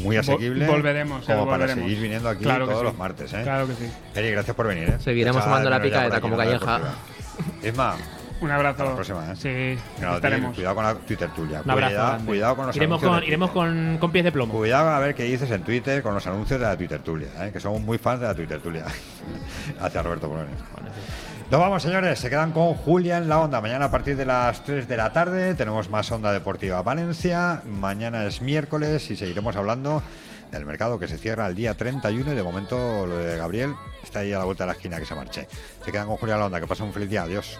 [0.01, 0.65] muy asequible.
[0.67, 1.83] volveremos, Como eh, para volveremos.
[1.83, 2.85] seguir viniendo aquí Claro todos sí.
[2.85, 3.41] los martes, ¿eh?
[3.43, 3.89] Claro que sí.
[4.15, 4.95] Eri, gracias por venir, ¿eh?
[4.99, 6.77] Seguiremos tomando la picaeta como Calleja.
[6.79, 7.69] Deportiva.
[7.69, 7.95] Isma,
[8.39, 8.83] Un abrazo.
[8.83, 9.35] hasta la próxima, ¿eh?
[9.77, 10.55] Sí, No, estaremos.
[10.55, 11.61] Cuidado con la Twitter tuya.
[11.63, 11.93] Un abrazo.
[11.93, 14.53] Cuidado, cuidado con los iremos anuncios con, de iremos con, con pies de plomo.
[14.53, 17.51] Cuidado a ver qué dices en Twitter con los anuncios de la Twitter Tulia, ¿eh?
[17.51, 18.85] que somos muy fans de la Twitter Tulia.
[19.79, 20.55] Hacia Roberto Polones.
[21.49, 22.19] Nos vamos, señores.
[22.19, 23.61] Se quedan con Julia en la onda.
[23.61, 27.61] Mañana a partir de las 3 de la tarde tenemos más Onda Deportiva Valencia.
[27.65, 30.03] Mañana es miércoles y seguiremos hablando
[30.51, 33.73] del mercado que se cierra el día 31 y de momento lo de Gabriel
[34.03, 35.47] está ahí a la vuelta de la esquina que se marche.
[35.83, 37.59] Se quedan con Julián Londa, que pasa un feliz día, adiós.